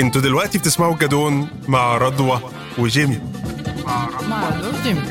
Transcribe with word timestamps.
أنتوا 0.00 0.20
دلوقتي 0.20 0.58
بتسمعوا 0.58 0.94
الجدون 0.94 1.48
مع 1.68 1.96
رضوى 1.96 2.40
وجيمي. 2.78 3.20
مع 4.28 4.48
رضوى 4.48 4.82
جيمي 4.82 5.02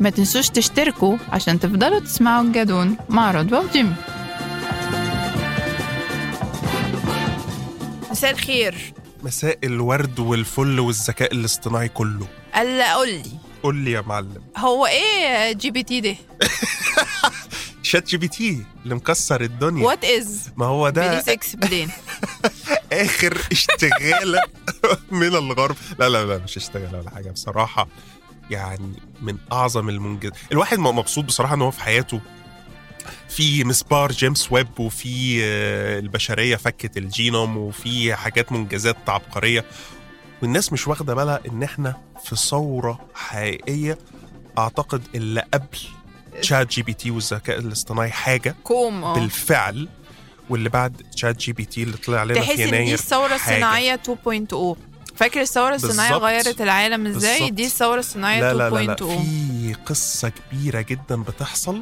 ما 0.00 0.10
تنسوش 0.10 0.48
تشتركوا 0.48 1.16
عشان 1.32 1.60
تفضلوا 1.60 1.98
تسمعوا 1.98 2.42
الجدون 2.44 2.96
مع 3.08 3.30
رضوى 3.30 3.58
وجيمي. 3.58 3.94
مساء 8.10 8.30
الخير. 8.30 8.92
مساء 9.22 9.58
الورد 9.64 10.18
والفل 10.20 10.80
والذكاء 10.80 11.32
الاصطناعي 11.34 11.88
كله. 11.88 12.26
ألا 12.56 12.94
قول 12.94 13.08
لي. 13.08 13.22
قول 13.62 13.76
لي 13.76 13.90
يا 13.92 14.00
معلم. 14.00 14.42
هو 14.56 14.86
إيه 14.86 15.52
جي 15.52 15.70
بي 15.70 15.82
تي 15.82 16.00
ده؟ 16.00 16.16
شات 17.82 18.08
جي 18.08 18.16
بي 18.16 18.28
تي 18.28 18.64
اللي 18.84 18.94
مكسر 18.94 19.40
الدنيا. 19.40 19.86
what 19.86 20.04
is 20.04 20.50
ما 20.56 20.66
هو 20.66 20.88
ده. 20.88 21.08
please 21.12 21.28
explain 21.28 21.90
آخر 22.92 23.38
اشتغالة 23.52 24.42
من 25.10 25.26
الغرب. 25.26 25.76
لا 25.98 26.08
لا 26.08 26.24
لا 26.26 26.38
مش 26.38 26.56
اشتغالة 26.56 26.98
ولا 26.98 27.10
حاجة. 27.10 27.30
بصراحة 27.30 27.88
يعني 28.50 28.92
من 29.20 29.36
أعظم 29.52 29.88
المنجز. 29.88 30.30
الواحد 30.52 30.78
مبسوط 30.78 31.24
بصراحة 31.24 31.54
إن 31.54 31.62
هو 31.62 31.70
في 31.70 31.80
حياته. 31.82 32.20
في 33.28 33.64
مسبار 33.64 34.12
جيمس 34.12 34.52
ويب 34.52 34.80
وفي 34.80 35.40
آه، 35.44 35.98
البشرية 35.98 36.56
فكت 36.56 36.96
الجينوم 36.96 37.56
وفي 37.56 38.14
حاجات 38.14 38.52
منجزات 38.52 38.96
عبقرية. 39.08 39.64
والناس 40.42 40.72
مش 40.72 40.88
واخدة 40.88 41.14
بالها 41.14 41.40
إن 41.48 41.62
إحنا 41.62 41.96
في 42.24 42.36
ثورة 42.36 43.00
حقيقية. 43.14 43.98
أعتقد 44.58 45.02
اللي 45.14 45.42
قبل 45.54 45.78
تشات 46.42 46.70
جي 46.72 46.82
بي 46.82 46.92
تي 46.92 47.10
والذكاء 47.10 47.58
الاصطناعي 47.58 48.10
حاجة. 48.10 48.54
كوم 48.64 49.04
آه. 49.04 49.14
بالفعل 49.14 49.88
واللي 50.50 50.68
بعد 50.68 51.02
تشات 51.12 51.36
جي 51.36 51.52
بي 51.52 51.64
تي 51.64 51.82
اللي 51.82 51.96
طلع 51.96 52.20
علينا 52.20 52.40
تحس 52.40 52.56
في 52.56 52.64
إن 52.64 52.70
دي 52.70 52.76
يناير 52.76 52.94
الثوره. 52.94 53.34
الصناعيه 53.34 54.00
2.0 54.06 54.76
فاكر 55.16 55.40
الثوره 55.40 55.74
الصناعيه 55.74 56.10
بالظبط. 56.10 56.24
غيرت 56.24 56.60
العالم 56.60 57.06
إزاي. 57.06 57.50
دي 57.50 57.66
الثوره 57.66 57.98
الصناعيه 57.98 58.40
لا 58.40 58.54
لا 58.54 58.70
لا, 58.70 58.80
لا 58.82 58.94
2.0 58.96 59.02
في 59.02 59.76
قصة 59.86 60.28
كبيرة 60.52 60.80
جدا 60.80 61.22
بتحصل 61.22 61.80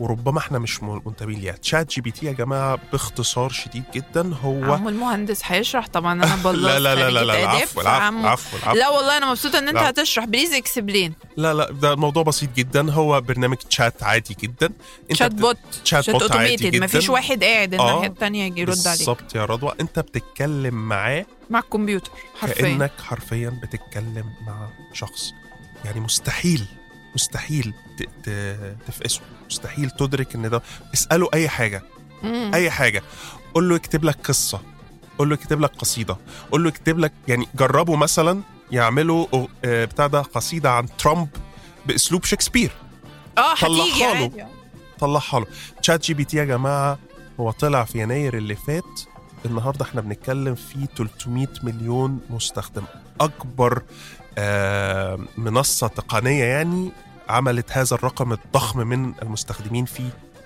وربما 0.00 0.38
إحنا 0.38 0.58
مش 0.58 0.82
منتبهين 0.82 1.40
ليها. 1.40 1.52
تشات 1.52 1.90
جي 1.90 2.00
بي 2.00 2.10
تي 2.10 2.26
يا 2.26 2.32
جماعة 2.32 2.78
باختصار 2.92 3.50
شديد 3.50 3.84
جدا 3.94 4.34
هو 4.34 4.72
عمو 4.72 4.88
المهندس 4.88 5.40
هيشرح 5.44 5.86
طبعا 5.86 6.12
أنا 6.12 6.36
بلص 6.44 6.64
لا 6.64 6.78
لا 6.78 6.94
لا 6.94 7.10
لا, 7.10 7.24
لا 7.24 7.42
العفو 7.42 7.80
العفو 7.80 8.72
لا 8.74 8.88
والله 8.88 9.16
أنا 9.16 9.30
مبسوطة 9.30 9.58
إن 9.58 9.68
أنت 9.68 9.76
لا. 9.76 9.90
هتشرح 9.90 10.24
please 10.24 10.52
explain 10.52 11.14
لا 11.36 11.54
لا 11.54 11.70
ده 11.70 11.92
الموضوع 11.92 12.22
بسيط 12.22 12.48
جدا. 12.56 12.92
هو 12.92 13.20
برنامج 13.20 13.56
تشات 13.56 14.02
عادي 14.02 14.36
جدا. 14.40 14.66
أنت 15.10 15.18
chatbot. 15.18 15.56
chatbot 15.84 16.32
عادي 16.32 16.56
جدا. 16.70 16.84
مفيش 16.84 17.08
واحد 17.08 17.44
قاعد 17.44 17.74
آه، 17.74 17.80
الناحيه 17.80 18.06
التانيه 18.08 18.44
يجي 18.46 18.60
يرد 18.60 18.86
عليك. 18.86 18.98
بالظبط 18.98 19.34
يا 19.34 19.44
رضوى. 19.44 19.72
أنت 19.80 19.98
بتتكلم 19.98 20.74
معاه 20.74 21.26
مع 21.50 21.58
الكمبيوتر 21.58 22.10
حرفيا. 22.40 22.62
كأنك 22.62 22.92
حرفيا 23.04 23.60
بتتكلم 23.62 24.24
مع 24.46 24.68
شخص. 24.92 25.32
يعني 25.84 26.00
مستحيل. 26.00 26.66
مستحيل 27.14 27.74
تفقسه. 28.86 29.20
مستحيل 29.50 29.90
تدرك 29.90 30.34
إن 30.34 30.50
ده. 30.50 30.62
اسأله 30.94 31.28
أي 31.34 31.48
حاجة. 31.48 31.82
مم. 32.22 32.50
أي 32.54 32.70
حاجة. 32.70 33.02
قول 33.54 33.68
له 33.68 33.76
يكتب 33.76 34.04
لك 34.04 34.16
قصة. 34.24 34.60
قول 35.18 35.28
له 35.28 35.34
يكتب 35.34 35.60
لك 35.60 35.70
قصيدة. 35.76 36.16
قول 36.52 36.62
له 36.62 36.68
يكتب 36.68 36.98
لك 36.98 37.12
يعني 37.28 37.46
جربوا 37.54 37.96
مثلا 37.96 38.42
يعملوا 38.72 39.26
آه، 39.64 39.84
بتاع 39.84 40.06
ده 40.06 40.20
قصيدة 40.20 40.70
عن 40.70 40.86
ترامب 40.98 41.28
بأسلوب 41.86 42.24
شكسبير. 42.24 42.72
آه 43.38 43.54
طلعها 43.54 44.14
له. 44.14 44.48
طلعها 44.98 45.40
له. 45.40 45.46
تشات 45.82 46.04
جي 46.04 46.14
بي 46.14 46.24
تي 46.24 46.36
يا 46.36 46.44
جماعة 46.44 46.98
هو 47.40 47.50
طلع 47.50 47.84
في 47.84 48.02
يناير 48.02 48.36
اللي 48.36 48.54
فات. 48.56 49.00
النهارده 49.46 49.84
إحنا 49.84 50.00
بنتكلم 50.00 50.54
في 50.54 50.86
300 50.96 51.46
مليون 51.62 52.20
مستخدم. 52.30 52.82
أكبر 53.20 53.82
آه، 54.38 55.18
منصة 55.38 55.86
تقنية 55.86 56.44
يعني 56.44 56.90
عملت 57.28 57.72
هذا 57.72 57.94
الرقم 57.96 58.32
الضخم 58.32 58.78
من 58.86 59.12
المستخدمين 59.22 59.84
في 59.84 60.02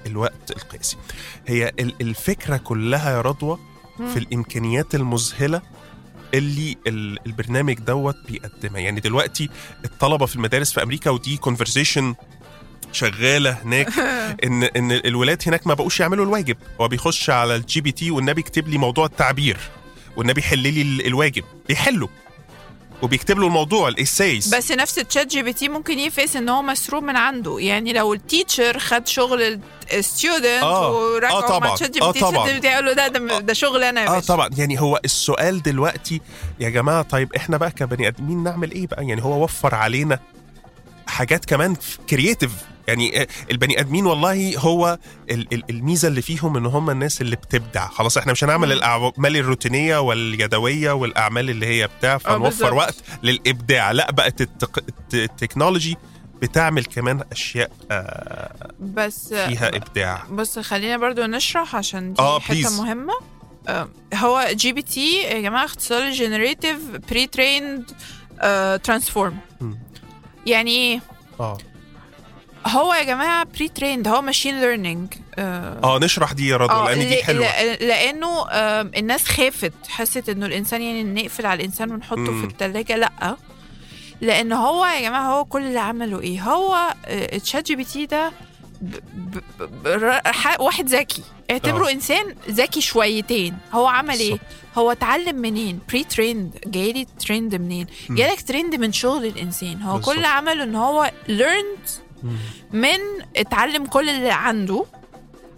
الوقت 0.07 0.51
القياسي. 0.51 0.97
هي 1.47 1.73
ال- 1.81 1.95
الفكرة 2.01 2.57
كلها 2.57 3.11
يا 3.11 3.21
رضوى. 3.21 3.59
في 4.13 4.19
الإمكانيات 4.19 4.95
المذهلة 4.95 5.63
اللي 6.35 6.77
ال- 6.87 7.19
البرنامج 7.27 7.75
دوت 7.75 8.17
بيقدمها. 8.29 8.81
يعني 8.81 9.01
دلوقتي 9.01 9.51
الطلبة 9.85 10.27
في 10.27 10.37
المدارس 10.37 10.73
في 10.73 10.83
أمريكا 10.83 11.11
ودي 11.11 11.37
conversation 11.37 12.15
شغالة 12.93 13.51
هناك 13.51 13.89
ان 14.45 14.63
إن 14.65 14.93
الولاد 14.93 15.43
هناك 15.47 15.67
ما 15.67 15.75
بقوش 15.75 16.01
يعملوا 16.01 16.25
الواجب. 16.25 16.57
هو 16.81 16.89
بيخش 16.89 17.31
على 17.31 17.57
الجي 17.57 17.81
بي 17.81 17.93
تي 17.93 18.11
والنبي 18.11 18.41
يكتب 18.41 18.69
لي 18.69 18.79
موضوع 18.79 19.07
التعبير 19.07 19.59
والنبي 20.17 20.41
يحل 20.41 20.59
لي 20.59 20.83
ال- 20.83 21.07
الواجب. 21.07 21.45
بيحله 21.69 22.09
وبيكتب 23.03 23.39
له 23.39 23.47
الموضوع 23.47 23.89
ال 23.89 23.98
essays 23.98 24.55
بس 24.55 24.73
نفس 24.73 24.95
تشات 24.95 25.27
جي 25.27 25.43
بي 25.43 25.53
تي 25.53 25.69
ممكن 25.69 25.99
يفقس 25.99 26.37
ان 26.37 26.49
هو 26.49 26.63
مسروق 26.63 27.03
من 27.03 27.17
عنده. 27.17 27.57
يعني 27.61 27.93
لو 27.93 28.15
ال 28.15 28.23
teacher 28.23 28.79
خد 28.79 29.07
شغل 29.07 29.61
ال 29.93 29.99
student 29.99 30.45
آه، 30.63 31.17
آه 31.17 31.21
مع 31.21 31.41
طبعاً، 31.41 31.77
تشات 31.77 31.91
جي 31.91 32.03
آه 32.03 32.07
بي 32.13 32.13
تي 32.13 32.21
طبعاً. 32.21 32.53
بي 32.53 32.61
تي 32.61 32.67
يقول 32.69 32.87
له 32.87 32.93
ده 32.93 33.09
ده, 33.09 33.39
ده 33.39 33.53
شغل 33.55 33.85
أنا 33.85 34.03
يا 34.03 34.09
آه 34.09 34.21
طبعا. 34.21 34.51
يعني 34.59 34.81
هو 34.81 35.01
السؤال 35.05 35.63
دلوقتي 35.63 36.21
يا 36.61 36.69
جماعة 36.69 37.03
طيب 37.03 37.35
إحنا 37.35 37.57
بقى 37.57 37.71
كبني 37.71 38.09
آدمين 38.09 38.43
نعمل 38.43 38.71
إيه 38.73 38.87
بقى؟ 38.87 39.07
يعني 39.07 39.25
هو 39.25 39.45
وفر 39.45 39.75
علينا 39.75 40.19
حاجات 41.07 41.45
كمان 41.45 41.77
creative 42.11 42.53
يعني 42.89 43.23
آه، 43.23 43.27
البني 43.51 43.81
آدمين 43.81 44.07
والله 44.07 44.59
هو 44.59 44.99
ال- 45.31 45.55
ال- 45.55 45.65
الميزة 45.71 46.09
اللي 46.09 46.23
فيهم 46.23 46.57
إن 46.57 46.67
هم 46.67 46.91
الناس 46.91 47.21
اللي 47.21 47.37
بتبدع 47.37 47.89
خلاص 47.89 48.19
إحنا 48.19 48.33
مش 48.33 48.45
هنعمل. 48.45 48.73
الأعمال 48.73 49.37
الروتينية 49.37 49.99
واليدوية 50.01 50.93
والأعمال 50.93 51.51
اللي 51.51 51.67
هي 51.67 51.87
بتاع 51.99 52.19
فنوفر 52.19 52.45
بالظبط. 52.45 52.73
وقت 52.73 52.95
للإبداع 53.23 53.91
لا 53.93 54.11
بقت 54.11 54.41
التق... 54.41 54.79
الت- 54.79 55.15
ال 55.15 55.22
technology 55.22 55.97
بتعمل 56.43 56.85
كمان 56.85 57.21
أشياء 57.33 57.71
آه، 57.91 58.71
بس 58.81 59.29
فيها 59.35 59.69
إبداع 59.77 60.25
بص 60.31 60.59
خلينا 60.59 60.97
برضو 60.97 61.23
نشرح 61.25 61.77
عشان 61.77 62.13
دي 62.13 62.23
آه، 62.23 62.41
حتة 62.41 62.63
please. 62.63 62.73
مهمة 62.73 63.13
آه، 63.69 63.89
هو 64.15 64.47
جي 64.53 64.73
بي 64.73 64.83
تي 64.83 65.17
يا 65.23 65.41
جماعة 65.41 65.65
اختصار 65.65 66.11
generative 66.11 66.79
pre-trained 67.11 67.91
transformer. 68.83 69.37
يعني 70.47 70.71
إيه 70.71 71.01
آه 71.41 71.59
هو 72.69 72.95
يا 72.95 73.03
جماعة 73.03 73.45
pre-trained 73.57 74.09
هو 74.09 74.23
machine 74.23 74.61
learning 74.61 75.15
آه 75.39 75.99
نشرح 76.03 76.33
دي 76.33 76.49
يا 76.49 76.57
رضوى 76.57 76.95
لأن 76.95 77.09
دي 77.09 77.25
حلوة 77.25 77.63
لأنه 77.75 78.47
آم، 78.51 78.91
الناس 78.97 79.25
خافت 79.25 79.73
حست 79.89 80.29
إنه 80.29 80.47
الإنسان 80.47 80.83
يعني 80.83 81.05
نقفل 81.23 81.47
على 81.47 81.61
الإنسان 81.61 81.93
ونحطه 81.93 82.21
مم. 82.21 82.41
في 82.41 82.53
الثلاجه 82.53 82.97
لأ 82.97 83.37
لأن 84.21 84.53
هو 84.53 84.87
يا 84.87 85.01
جماعة 85.01 85.33
هو 85.33 85.45
كل 85.45 85.63
اللي 85.63 85.79
عمله 85.81 86.21
إيه 86.21 86.41
هو 86.43 86.95
تشات 87.45 87.67
جي 87.67 87.77
بي 87.77 87.85
تي 87.85 88.07
ده 88.07 88.33
ب- 88.83 88.97
ب- 89.61 89.79
ب- 89.89 90.21
واحد 90.61 90.89
ذكي 90.89 91.23
اعتبره 91.51 91.89
آه. 91.89 91.93
إنسان 91.93 92.35
ذكي 92.51 92.81
شويتين 92.81 93.57
هو 93.73 93.87
عمل 93.87 94.19
إيه. 94.19 94.39
هو 94.79 94.93
اتعلم 94.93 95.37
منين 95.37 95.79
pre-trained 95.89 96.59
جايلي 96.67 97.07
trained 97.21 97.55
منين. 97.55 97.87
جالك 98.11 98.43
trained 98.43 98.75
من 98.75 98.93
شغل 98.93 99.27
الإنسان 99.27 99.83
هو 99.83 99.93
كل 99.93 99.99
بالظبط. 99.99 100.15
اللي 100.17 100.27
عمله 100.27 100.65
إن 100.65 100.75
هو 100.75 101.11
learned 101.29 101.91
مم. 101.91 102.08
من 102.73 102.99
اتعلم 103.37 103.87
كل 103.87 104.09
اللي 104.09 104.31
عنده 104.31 104.85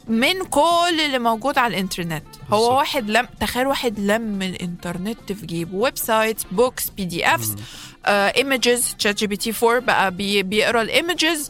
من 0.09 0.44
كل 0.44 1.00
اللي 1.06 1.19
موجود 1.19 1.59
على 1.59 1.75
الانترنت. 1.75 2.25
هو 2.53 2.56
بالظبط. 2.59 2.72
واحد 2.72 3.10
لم 3.10 3.26
تخيل 3.41 3.66
واحد 3.66 3.98
لم 4.00 4.43
الانترنت 4.43 5.32
في 5.32 5.47
جيبه. 5.47 5.76
ويب 5.76 5.99
سايت 5.99 6.43
بوكس 6.53 6.91
بي 6.91 7.04
دي 7.04 7.26
افس 7.26 7.54
images 8.06 8.94
تشات 8.99 9.19
جي 9.19 9.26
بي 9.26 9.37
تي 9.37 9.53
4 9.62 9.78
بقى 9.78 10.10
بي 10.10 10.43
بيقرأ 10.43 10.82
ال 10.82 10.91
images. 10.91 11.48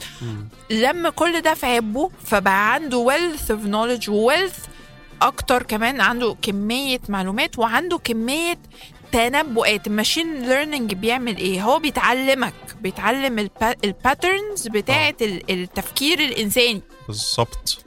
لم 0.70 1.08
كل 1.08 1.40
ده 1.40 1.54
في 1.54 1.66
عبه 1.66 2.10
فبقى 2.24 2.74
عنده 2.74 2.96
wealth 2.96 3.50
of 3.50 3.64
knowledge 3.64 4.10
و 4.10 4.17
wealth 4.17 4.58
أكتر 5.22 5.62
كمان 5.62 6.00
عنده 6.00 6.36
كمية 6.42 7.00
معلومات 7.08 7.58
وعنده 7.58 7.98
كمية 7.98 8.58
تنبؤات 9.12 9.86
ال 9.86 9.93
machine 9.93 10.42
learning 10.48 10.94
بيعمل 10.94 11.36
إيه؟ 11.36 11.62
هو 11.62 11.78
بيتعلمك 11.78 12.54
بيتعلم 12.80 13.38
ال 13.84 13.94
patterns 13.94 14.68
بتاعه 14.68 15.14
ال- 15.22 15.50
التفكير 15.50 16.20
الإنساني. 16.20 16.82
بالظبط. 17.06 17.84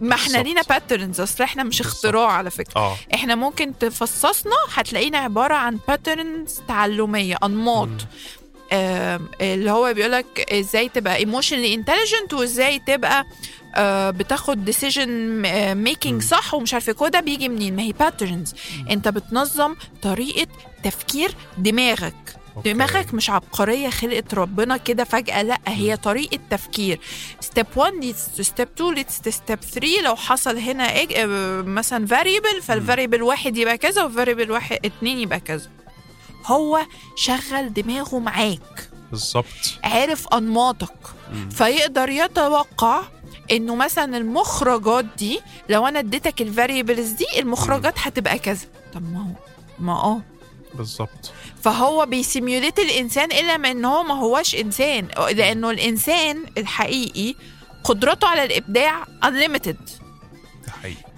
ما 0.00 0.14
إحنا. 0.14 0.38
لينا 0.38 0.62
patterns 0.62 1.20
اصل 1.20 1.42
إحنا 1.42 1.62
مش. 1.62 1.80
اختراع 1.80 2.30
على 2.32 2.50
فكرة. 2.50 2.76
آه. 2.80 2.96
إحنا 3.14 3.34
ممكن 3.34 3.78
تفصصنا 3.78 4.56
هتلاقينا 4.74 5.18
عبارة 5.18 5.54
عن 5.54 5.78
patterns 5.88 6.60
تعلميكي 6.68 7.36
أنماط. 7.44 7.88
آم، 8.72 9.28
اللي 9.40 9.70
هو 9.70 9.94
بيقولك 9.94 10.52
إزاي 10.52 10.88
تبقى 10.88 11.16
emotionally 11.16 11.74
intelligent 11.74 12.32
وإزاي 12.34 12.78
تبقى 12.78 13.20
آه، 13.20 13.24
بتاخد 14.10 14.64
decision 14.64 15.08
making 15.74 16.14
مم. 16.22 16.28
صح 16.28 16.54
ومش 16.54 16.74
عارفة 16.74 16.92
كل 16.92 17.10
ده 17.10 17.20
بيجي 17.20 17.48
منين؟ 17.48 17.76
ما 17.76 17.82
هي 17.82 17.92
patterns 17.92 18.54
أنت 18.90 19.08
بتنظم 19.08 19.74
طريقة 20.02 20.46
تفكير 20.84 21.34
دماغك. 21.58 22.14
okay. 22.56 22.72
دماغك 22.72 23.14
مش 23.14 23.30
عبقرية 23.30 23.90
خلقت 23.90 24.34
ربنا 24.34 24.76
كده 24.76 25.04
فجأة. 25.04 25.42
لا 25.42 25.58
هي 25.68 25.96
طريقة 25.96 26.38
تفكير. 26.50 27.00
step 27.40 27.66
1 27.76 27.92
leads 27.94 28.28
to 28.36 28.42
step 28.42 28.68
2 28.76 28.94
leads 28.94 29.18
to 29.24 29.30
step 29.30 29.60
3 29.60 30.00
لو 30.04 30.16
حصل 30.16 30.58
هنا 30.58 30.84
إج... 31.02 31.12
آه، 31.12 31.62
مثلا 31.62 32.06
variable 32.06 32.62
فال 32.62 32.74
variable 32.74 33.22
واحد 33.22 33.56
يبقى 33.56 33.78
كذا 33.78 34.02
وال 34.02 34.12
variable 34.12 34.50
واحد 34.50 34.78
اتنين 34.84 35.18
يبقى 35.18 35.40
كذا. 35.40 35.70
هو 36.46 36.80
شغل 37.16 37.72
دماغه 37.72 38.18
معاك. 38.18 38.90
بالظبط 39.10 39.78
عارف 39.84 40.28
أنماطك. 40.28 40.94
مم. 41.32 41.48
فيقدر 41.50 42.08
يتوقع 42.08 43.02
إنه 43.52 43.74
مثلا 43.74 44.16
المخرجات 44.16 45.04
دي 45.18 45.40
لو 45.68 45.86
أنا 45.86 45.98
اديتك 45.98 46.42
ال 46.42 46.49
variables 46.49 47.10
دي 47.10 47.26
المخرجات 47.38 47.94
هتبقى 47.98 48.38
كذا. 48.38 48.66
طب 48.94 49.12
ما 49.12 49.18
هو 49.20 49.32
ما 49.78 49.92
آه. 49.92 50.20
بالظبط 50.74 51.32
فهو 51.62 52.06
بي 52.06 52.20
simulate 52.20 52.78
الإنسان 52.78 53.32
إلا 53.32 53.56
ما 53.56 53.70
إن 53.70 53.84
هو 53.84 54.02
ما 54.02 54.14
هوش 54.14 54.54
إنسان. 54.54 55.08
لأنه 55.32 55.70
الإنسان 55.70 56.44
الحقيقي 56.58 57.34
قدرته 57.84 58.28
على 58.28 58.44
الإبداع 58.44 59.04
unlimited. 59.04 59.76
حقيقي 59.90 60.03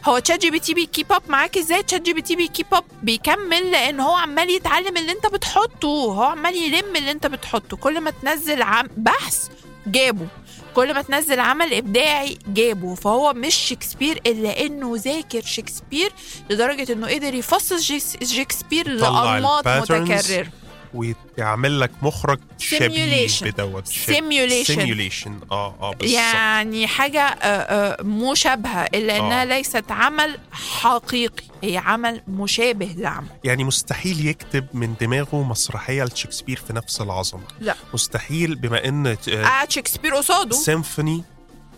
هو 0.09 0.19
ChatGPT 0.19 0.51
بي 0.51 0.59
keep 0.59 1.13
up 1.13 1.23
معاك 1.29 1.59
إزاي؟ 1.59 1.83
ChatGPT 1.83 2.13
بي 2.13 2.23
keep 2.23 2.67
up 2.73 2.85
بيكمل 3.03 3.71
لأن 3.71 4.01
هو 4.01 4.15
عمال 4.15 4.51
يتعلم 4.51 4.97
اللي 4.97 5.13
أنت 5.13 5.27
بتحطه. 5.27 5.89
هو 5.89 6.23
عمال 6.23 6.55
يلم 6.57 6.97
اللي 6.97 7.11
أنت 7.11 7.27
بتحطه. 7.27 7.77
كل 7.77 8.01
ما 8.01 8.11
تنزل 8.11 8.63
عم 8.63 8.89
بحث 8.97 9.49
جابه. 9.87 10.27
كل 10.75 10.95
ما 10.95 11.03
تنزل 11.03 11.41
عمل 11.41 11.75
إبداعي 11.75 12.39
جابه. 12.47 12.95
فهو 12.95 13.33
مش 13.33 13.55
شكسبير 13.55 14.21
إلا 14.27 14.67
إنه 14.67 14.93
ذاكر 14.97 15.43
شكسبير 15.43 16.13
لدرجة 16.51 16.93
إنه 16.93 17.09
قدر 17.09 17.35
يفصل 17.35 17.81
شكسبير 18.23 18.89
لأنماط 18.89 19.69
متكررة. 19.69 20.47
ويعمل 20.97 21.81
لك 21.81 21.91
مخرج 22.03 22.39
شبيه. 22.59 23.27
بدوت 23.43 23.89
Simulation. 23.89 24.67
simulation 24.67 25.41
آه 25.53 25.75
آه 25.81 25.91
بالظبط 25.95 26.17
يعني 26.19 26.87
حاجة 26.87 27.21
آه، 27.23 27.47
آه، 27.47 28.03
مشابهة 28.03 28.85
إلا 28.95 29.17
إنها 29.17 29.43
آه. 29.43 29.45
ليست 29.45 29.85
عمل 29.91 30.39
حقيقي 30.53 31.45
هي 31.63 31.77
عمل 31.79 32.23
مشابه 32.29 32.87
لعمل 32.97 33.27
يعني 33.45 33.65
مستحيل 33.65 34.27
يكتب 34.27 34.67
من 34.75 34.95
دماغه 35.01 35.43
مسرحية 35.43 36.05
لشكسبير 36.05 36.57
في 36.67 36.73
نفس 36.73 37.01
العظمة 37.01 37.43
لا. 37.61 37.75
مستحيل 37.95 38.55
بما 38.55 38.89
إن 38.89 39.07
آه، 39.07 39.17
قعد 39.45 39.71
شكسبير 39.73 40.15
قصاده 40.15 40.57
سيمفوني 40.57 41.25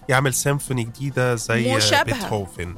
يعمل 0.08 0.34
سيمفوني 0.34 0.84
جديدة 0.84 1.34
زي 1.34 1.74
مشابهة. 1.76 2.02
بيتهوفن 2.14 2.74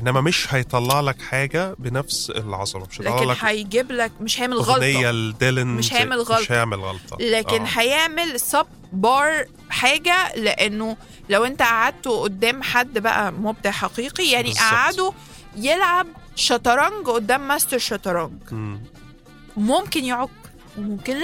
إنما 0.00 0.20
مش 0.20 0.54
هيطلع 0.54 1.00
لك 1.00 1.22
حاجة 1.22 1.74
بنفس 1.78 2.30
العظمة 2.30 2.86
مش 2.90 3.00
هيطلع 3.00 3.16
لكن 3.16 3.28
لك 3.30 3.44
هيجيب 3.44 3.92
لك 3.92 4.12
مش 4.20 4.40
هيعمل 4.40 4.56
أغنية 4.56 4.96
غلطة 4.96 5.10
لديلن 5.10 5.66
مش 5.66 5.94
هيعمل 5.94 6.16
غلطة. 6.20 6.40
مش 6.40 6.52
هيعمل 6.52 6.80
غلطة 6.80 7.16
لكن 7.20 7.62
آه. 7.62 7.68
هيعمل 7.74 8.40
sub 8.40 8.66
par 8.92 9.44
حاجة 9.70 10.34
لأنه 10.36 10.96
لو 11.28 11.44
أنت 11.44 11.62
قعدته 11.62 12.20
قدام 12.20 12.62
حد 12.62 12.98
بقى 12.98 13.32
مبدع 13.32 13.70
حقيقي 13.70 14.30
يعني. 14.30 14.52
قعده 14.52 15.12
يلعب 15.56 16.06
شطرنج 16.36 17.06
قدام 17.06 17.48
ماستر 17.48 17.78
شطرنج 17.78 18.32
مم. 18.50 18.80
ممكن 19.56 20.04
يعك 20.04 20.28
وممكن 20.78 21.16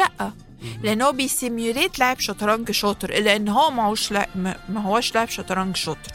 مم. 0.63 0.81
لأن 0.83 1.03
هو 1.03 1.13
بي 1.13 1.30
simulate 1.30 1.99
لاعب 1.99 2.21
شطرنج 2.21 2.71
شاطر 2.71 3.11
الا 3.11 3.37
ان 3.37 3.49
هو 3.49 3.71
ما 3.71 3.87
هوش 3.87 4.13
لا 4.13 4.29
ما 4.69 4.83
هوش 4.83 5.15
لاعب 5.15 5.29
شطرنج 5.29 5.77
شاطر 5.77 6.13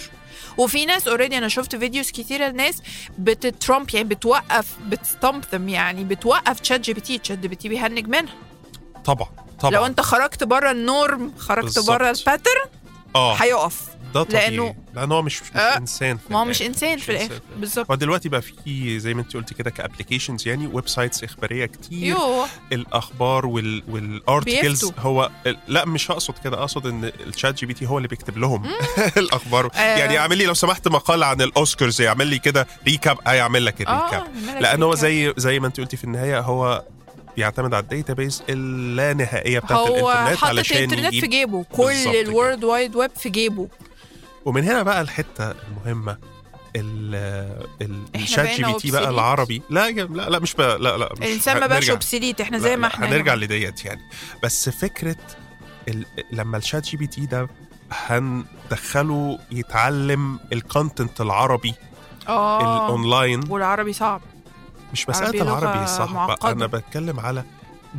وفي 0.57 0.85
ناس 0.85 1.07
already 1.07 1.37
أنا 1.37 1.47
شفت 1.47 1.75
videos 1.75 2.11
كتيرة 2.11 2.47
لناس 2.47 2.81
بت 3.19 3.41
trump 3.41 3.95
يعني 3.95 4.07
بتوقف 4.09 4.77
بت 4.87 5.03
stump 5.03 5.43
them 5.43 5.69
يعني 5.69 6.03
بتوقف 6.03 6.59
تشات 6.59 6.79
جي 6.81 6.93
بي 6.93 7.01
تي 7.01 7.17
تشات 7.17 7.37
جي 7.37 7.47
بي 7.47 7.55
تي 7.55 7.69
بيهنج 7.69 8.07
منها. 8.07 8.35
طبعا 9.05 9.27
طبعا. 9.59 9.71
لو 9.71 9.85
أنت 9.85 10.01
خرجت 10.01 10.43
بره 10.43 10.71
ال 10.71 10.84
norm 10.84 11.33
خرجت. 11.37 11.79
بره 11.79 12.09
ال 12.11 12.18
pattern 12.18 12.65
آه. 13.15 13.33
هيقف. 13.33 13.94
ده 14.15 14.23
طبيعي 14.23 14.57
لأنه- 14.57 14.95
لأن 14.95 15.11
هو 15.11 15.21
مش, 15.21 15.41
مش 15.41 15.47
آه، 15.55 15.77
إنسان 15.77 16.17
ما 16.29 16.39
هو 16.39 16.45
مش. 16.45 16.61
إنسان 16.61 16.97
في 16.97 17.11
الآخر. 17.11 17.39
بالظبط 17.57 17.89
هو 17.91 17.95
دلوقتي 17.95 18.29
بقى 18.29 18.41
في 18.41 18.99
زي 18.99 19.13
ما 19.13 19.21
انت 19.21 19.33
قلت 19.33 19.53
كده 19.53 19.69
ك 19.69 19.75
applications 19.75 20.47
يعني 20.47 20.67
websites 20.67 21.23
إخبارية 21.23 21.65
كتير 21.65 22.03
يو 22.07 22.45
الأخبار 22.71 23.45
وال 23.45 23.83
وال 23.89 24.08
articles. 24.08 24.91
هو 24.99 25.29
لا 25.67 25.85
مش 25.85 26.11
هقصد 26.11 26.33
كده 26.43 26.57
أقصد 26.59 26.87
إن 26.87 27.11
ال 27.27 27.55
ChatGPT 27.59 27.85
هو 27.85 27.97
اللي 27.97 28.07
بيكتب 28.07 28.37
لهم 28.37 28.63
الأخبار 29.17 29.69
آه. 29.75 29.79
يعني 29.79 30.17
اعمل 30.17 30.37
لي 30.37 30.45
لو 30.45 30.53
سمحت 30.53 30.87
مقال 30.87 31.23
عن 31.23 31.41
الأوسكارز 31.41 32.01
يعمل 32.01 32.27
لي 32.27 32.39
كده 32.39 32.67
recap 32.87 33.17
هيعمل 33.27 33.65
لك 33.65 33.81
ال 33.81 33.88
recap 33.88 34.23
آه 34.49 34.59
لأن 34.59 34.83
هو 34.83 34.95
زي 34.95 35.33
زي 35.37 35.59
ما 35.59 35.67
انت 35.67 35.79
قلتي 35.79 35.97
في 35.97 36.03
النهاية 36.03 36.39
هو 36.39 36.83
بيعتمد 37.37 37.73
على 37.73 37.83
ال 37.83 37.90
database 37.90 38.43
اللانهائيه 38.49 39.59
بتاعت 39.59 39.79
هو 39.79 40.11
الإنترنت 40.11 40.37
حاطط 40.37 40.43
علشان 40.49 40.77
الإنترنت 40.77 41.15
في 41.15 41.27
جيبه 41.27 41.63
كل. 41.71 41.91
ال 41.91 42.03
world 42.03 42.63
wide 42.63 42.95
web 42.95 43.11
في 43.17 43.29
جيبه 43.29 43.67
ومن 44.45 44.63
هنا 44.63 44.83
بقى 44.83 45.01
الحتة 45.01 45.51
المهمة 45.51 46.17
ال 48.15 48.47
ChatGPT 48.49 48.91
بقى. 48.91 49.09
العربي 49.09 49.61
لا 49.69 49.89
لا 49.91 50.29
لا 50.29 50.39
مش 50.39 50.53
بقى 50.53 50.79
لا 50.79 50.97
لا 50.97 51.09
مش 51.13 51.27
الإنسان 51.27 51.59
ما 51.59 51.67
بقاش. 51.67 51.89
obsolete 51.89 52.41
إحنا 52.41 52.57
زي 52.57 52.77
ما 52.77 52.87
إحنا 52.87 53.07
هنرجع. 53.07 53.33
لديت 53.33 53.85
يعني 53.85 54.01
بس 54.43 54.69
فكرة 54.69 55.15
ال... 55.87 56.05
لما 56.31 56.57
ال 56.57 56.83
ChatGPT 56.83 57.25
ده 57.25 57.49
هندخله 57.91 59.39
يتعلم 59.51 60.39
ال 60.53 60.62
content 60.62 61.21
العربي 61.21 61.73
آه 62.29 62.85
الاونلاين 62.85 63.43
والعربي 63.49 63.93
صعب 63.93 64.21
مش 64.93 65.09
مسألة 65.09 65.41
العربي 65.41 66.13
معقدة. 66.13 66.51
أنا 66.51 66.65
بتكلم 66.67 67.19
على 67.19 67.43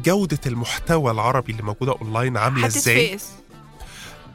جودة 0.04 0.40
المحتوى 0.46 1.10
العربي 1.10 1.52
اللي 1.52 1.62
موجودة 1.62 1.92
اونلاين 1.92 2.36
عاملة 2.36 2.66
إزاي 2.66 3.18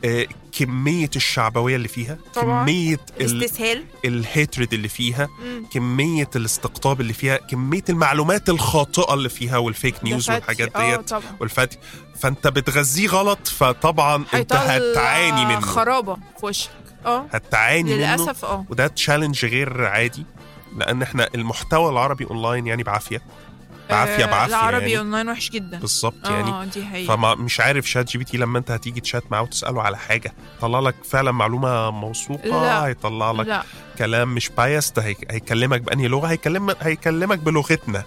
آه 0.06 0.26
كمية 0.60 1.10
الشعبوية 1.16 1.76
اللي 1.76 1.88
فيها 1.88 2.18
طبعاً. 2.34 2.64
كمية 2.64 3.00
ال... 3.22 3.44
استسهال 3.44 3.84
ال 4.06 4.15
hatred 4.15 4.74
اللي 4.74 4.88
فيها 4.88 5.28
مم. 5.44 5.66
كمية 5.74 6.30
الاستقطاب 6.36 7.02
اللي 7.02 7.14
فيها 7.14 7.38
كمية 7.38 7.84
المعلومات 7.90 8.50
الخاطئة 8.50 9.14
اللي 9.14 9.30
فيها 9.30 9.58
وال 9.58 9.73
fake 9.73 10.04
news. 10.04 10.30
والحاجات 10.30 10.76
آه 10.76 10.96
ديت 10.96 11.14
والفتي 11.40 11.78
فانت 12.20 12.48
بتغذيه 12.48 13.08
غلط 13.08 13.48
فطبعا 13.48 14.26
انت 14.34 14.54
هتعاني 14.54 15.46
منه. 15.46 15.60
خرابة 15.60 16.16
في 16.16 16.46
وشك. 16.46 16.70
آه. 17.06 17.26
هتعاني 17.32 17.84
منه. 17.84 17.96
للأسف 18.16 18.46
آه. 18.46 18.66
وده 18.70 18.88
challenge 18.88 19.46
غير 19.46 19.86
عادي 19.86 20.26
لأن 20.78 21.02
إحنا 21.02 21.30
المحتوى 21.36 21.90
العربي 21.92 22.26
اونلاين 22.26 22.68
يعني 22.68 22.84
بعافية. 22.84 23.22
بعافية 23.92 24.24
آه، 24.24 24.28
بعافية 24.28 24.56
العربي 24.56 24.82
يعني 24.92 24.98
اونلاين 25.00 25.30
وحش 25.30 25.50
جدا 25.50 25.80
بالظبط 25.80 26.30
يعني 26.30 26.50
آه 26.52 26.66
دي 26.66 26.86
حقيقة 26.86 27.16
فما 27.16 27.36
مش 27.36 27.60
عارف 27.60 27.90
ChatGPT 27.90 28.38
لما 28.38 28.60
انت 28.60 28.72
هتيجي 28.72 29.02
تشات 29.02 29.24
معاه 29.32 29.42
وتسأله 29.42 29.82
على 29.82 29.98
حاجة 29.98 30.34
طلع 30.62 30.80
لك 30.80 30.96
فعلا 31.10 31.32
معلومة 31.32 31.92
موثوقة. 31.92 32.86
هيطلع 32.88 33.32
لك 33.32 33.48
لا 33.48 33.64
كلام 33.98 34.36
مش 34.36 34.50
biased 34.50 35.00
هيكلمك 35.00 35.82
بأنهي 35.82 36.08
لغة 36.08 36.28
هيكلمك 36.28 36.78
هيكلمك 36.82 37.40
بلغتنا 37.40 38.04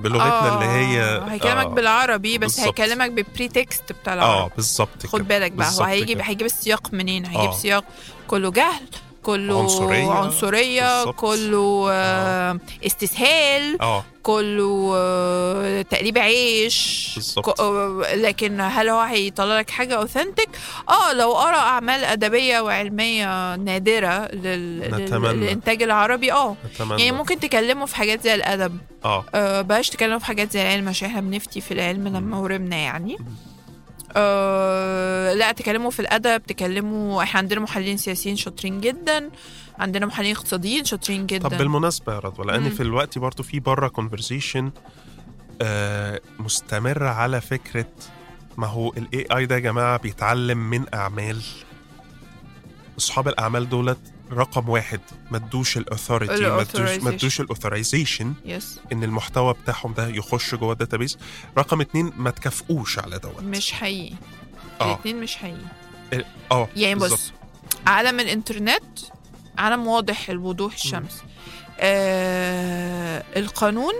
بلغتنا 0.00 0.54
اللي 0.54 0.64
هي 0.64 1.02
آه، 1.02 1.24
هيكلمك 1.30 1.64
آه، 1.66 1.68
بالعربي 1.68 2.38
بس 2.38 2.56
بالظبط. 2.56 2.80
هيكلمك 2.80 3.10
بال 3.10 3.28
pretext 3.28 3.92
بتاع 3.92 4.12
آه 4.12 4.16
العربي 4.16 4.52
بالظبط 4.56 5.06
خد. 5.06 5.28
بالك 5.28 5.52
بقى 5.52 5.68
هو 5.72 5.76
كده. 5.76 5.86
هيجيب 6.24 6.46
السياق 6.46 6.92
منين 6.92 7.26
هيجيب 7.26 7.50
آه. 7.50 7.56
سياق 7.56 7.84
كله 8.26 8.50
جهل 8.50 8.82
كله 9.26 9.58
عنصرية. 9.62 10.10
عنصرية. 10.10 11.10
كله 11.10 11.86
آه. 11.90 12.58
استسهال 12.86 13.82
آه. 13.82 14.04
كله 14.22 14.92
آه، 14.96 15.82
تقليب 15.82 16.18
عيش 16.18 17.18
آه، 17.60 18.14
لكن 18.14 18.60
هل 18.60 18.88
هو 18.88 19.00
هيطلع 19.00 19.58
لك 19.58 19.70
حاجة 19.70 19.94
اوثنتك 19.94 20.48
آه 20.88 21.12
لو 21.12 21.32
قرا 21.32 21.56
أعمال 21.56 22.04
أدبية 22.04 22.60
وعلمية 22.60 23.56
نادرة 23.56 24.28
لل... 24.32 24.94
نتمنى. 25.02 25.32
للإنتاج 25.32 25.82
العربي 25.82 26.32
آه. 26.32 26.56
يعني 26.80 27.12
ممكن 27.12 27.40
تكلمه 27.40 27.86
في 27.86 27.96
حاجات 27.96 28.22
زي 28.22 28.34
الأدب. 28.34 28.78
آه. 29.04 29.24
آه 29.34 29.60
بلاش 29.62 29.90
تكلمه 29.90 30.18
في 30.18 30.24
حاجات 30.26 30.52
زي 30.52 30.62
العلم 30.62 30.88
عشان 30.88 31.08
إحنا 31.08 31.20
بنفتي 31.20 31.60
في 31.60 31.74
العلم 31.74 32.08
لما 32.08 32.38
ورمنا 32.38 32.76
يعني. 32.76 33.16
آه 34.16 35.32
لا 35.34 35.52
تكلموا 35.52 35.90
في 35.90 36.00
الأدب 36.00 36.42
تكلموا 36.46 37.22
إحنا 37.22 37.38
عندنا 37.38 37.60
محللين 37.60 37.96
سياسيين 37.96 38.36
شاطرين 38.36 38.80
جدا 38.80 39.30
عندنا 39.78 40.06
محللين 40.06 40.34
اقتصاديين 40.36 40.84
شاطرين 40.84 41.26
جدا 41.26 41.48
طب 41.48 41.58
بالمناسبة 41.58 42.14
يا 42.14 42.18
رضوى 42.18 42.46
لأن. 42.46 42.70
في 42.70 42.82
الوقت 42.82 43.18
برضو 43.18 43.42
في 43.42 43.60
بره 43.60 43.88
conversation 43.88 44.70
آه 45.62 46.20
مستمره 46.38 47.08
على 47.08 47.40
فكرة 47.40 47.86
ما 48.56 48.66
هو 48.66 48.92
ال 48.92 49.26
AI 49.36 49.46
ده 49.46 49.54
يا 49.54 49.60
جماعة 49.60 49.96
بيتعلم 49.98 50.58
من 50.70 50.84
أعمال 50.94 51.42
أصحاب 52.98 53.28
الأعمال 53.28 53.68
دولت 53.68 53.98
رقم 54.32 54.68
واحد 54.68 55.00
ما 55.30 55.36
ادوش 55.36 55.76
ال 55.76 55.83
authority 55.83 56.48
ما 56.48 56.60
ادوش 57.10 57.40
yes 58.44 58.80
إن 58.92 59.04
المحتوى 59.04 59.54
بتاعهم 59.54 59.94
ده 59.94 60.08
يخش 60.08 60.54
جوه 60.54 60.72
ال 60.72 60.77
database 60.77 61.18
رقم 61.58 61.80
اتنين 61.80 62.12
ما 62.16 62.30
تكافئوش 62.30 62.98
على 62.98 63.18
دوت. 63.18 63.42
مش 63.42 63.72
حقيقي. 63.72 64.14
آه. 64.80 64.94
الاثنين 64.94 65.20
مش 65.20 65.36
حقيقي. 65.36 66.24
آه 66.52 66.68
يعني 66.76 66.94
بص 66.94 67.10
بالظبط. 67.10 67.32
عالم 67.86 68.20
الإنترنت 68.20 68.98
عالم 69.58 69.86
واضح 69.86 70.30
الوضوح 70.30 70.74
الشمس. 70.74 71.22
آه 71.80 73.22
القانون 73.36 73.94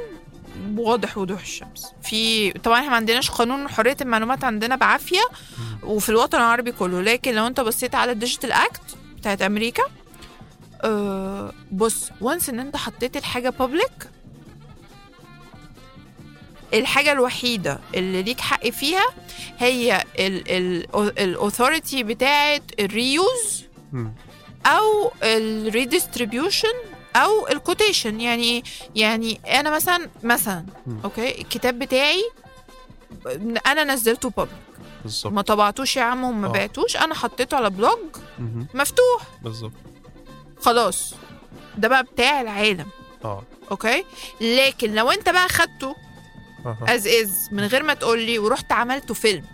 واضح 0.77 1.19
وضوح 1.19 1.41
الشمس. 1.41 1.87
في 2.03 2.53
طبعا 2.53 2.79
إحنا 2.79 2.91
ما 2.91 2.97
عندناش 2.97 3.31
قانون 3.31 3.69
حرية 3.69 3.97
المعلومات 4.01 4.45
عندنا 4.45 4.77
بعافية 4.77 5.23
وفي 5.83 6.09
الوطن 6.09 6.39
العربي 6.39 6.73
كله. 6.73 7.03
لكن 7.03 7.35
لو 7.35 7.47
أنت 7.47 7.61
بصيت 7.61 7.95
على 7.95 8.13
ال 8.13 8.18
digital 8.18 8.53
act 8.53 8.97
بتاعت 9.17 9.43
أمريكا 9.43 9.83
أه 10.83 11.53
بص 11.73 12.11
once 12.21 12.49
ان 12.49 12.61
انت 12.61 12.77
حطيت 12.77 13.17
الحاجة 13.17 13.49
public 13.51 14.11
الحاجة 16.75 17.13
الوحيدة 17.13 17.79
اللي 17.95 18.23
ليك 18.23 18.41
حق 18.41 18.69
فيها 18.69 19.07
هي 19.59 20.05
ال 21.19 21.27
authority 21.27 22.03
بتاعت 22.03 22.63
ال 22.81 22.93
reuse. 22.93 23.65
أو 24.67 25.13
ال 25.23 25.33
redistribution 25.33 26.73
أو 27.17 27.49
ال 27.49 27.56
quotation 27.56 28.21
يعني 28.21 28.65
يعني 28.95 29.41
أنا 29.61 29.71
مثلا 29.71 30.09
مثلا. 30.23 30.67
okay 31.05 31.41
الكتاب 31.41 31.79
بتاعي 31.79 32.23
أنا 33.67 33.85
نزلته 33.85 34.31
public 34.31 34.57
بالظبط 35.03 35.33
ما 35.33 35.43
طبعتوش 35.43 35.97
يا 35.97 36.03
عم 36.03 36.25
وما 36.25 36.49
آه. 36.49 36.53
بعتوش 36.53 36.97
أنا 36.97 37.15
حطيته 37.15 37.57
على 37.57 37.71
blog. 37.71 37.99
مفتوح 38.75 39.23
بالظبط 39.43 39.73
خلاص. 40.61 41.15
ده 41.79 41.89
بقى 41.89 42.03
بتاع 42.05 42.41
العالم. 42.41 42.87
آه. 43.25 43.43
Okay? 43.71 44.05
لكن 44.41 44.95
لو 44.95 45.11
أنت 45.11 45.29
بقى 45.29 45.49
خدته. 45.49 45.97
as 46.89 47.07
as 47.07 47.49
من 47.53 47.65
غير 47.67 47.83
ما 47.83 47.95
تقول 47.95 48.23
لي 48.23 48.39
ورحت 48.39 48.73
عملته 48.73 49.15
فيلم. 49.15 49.45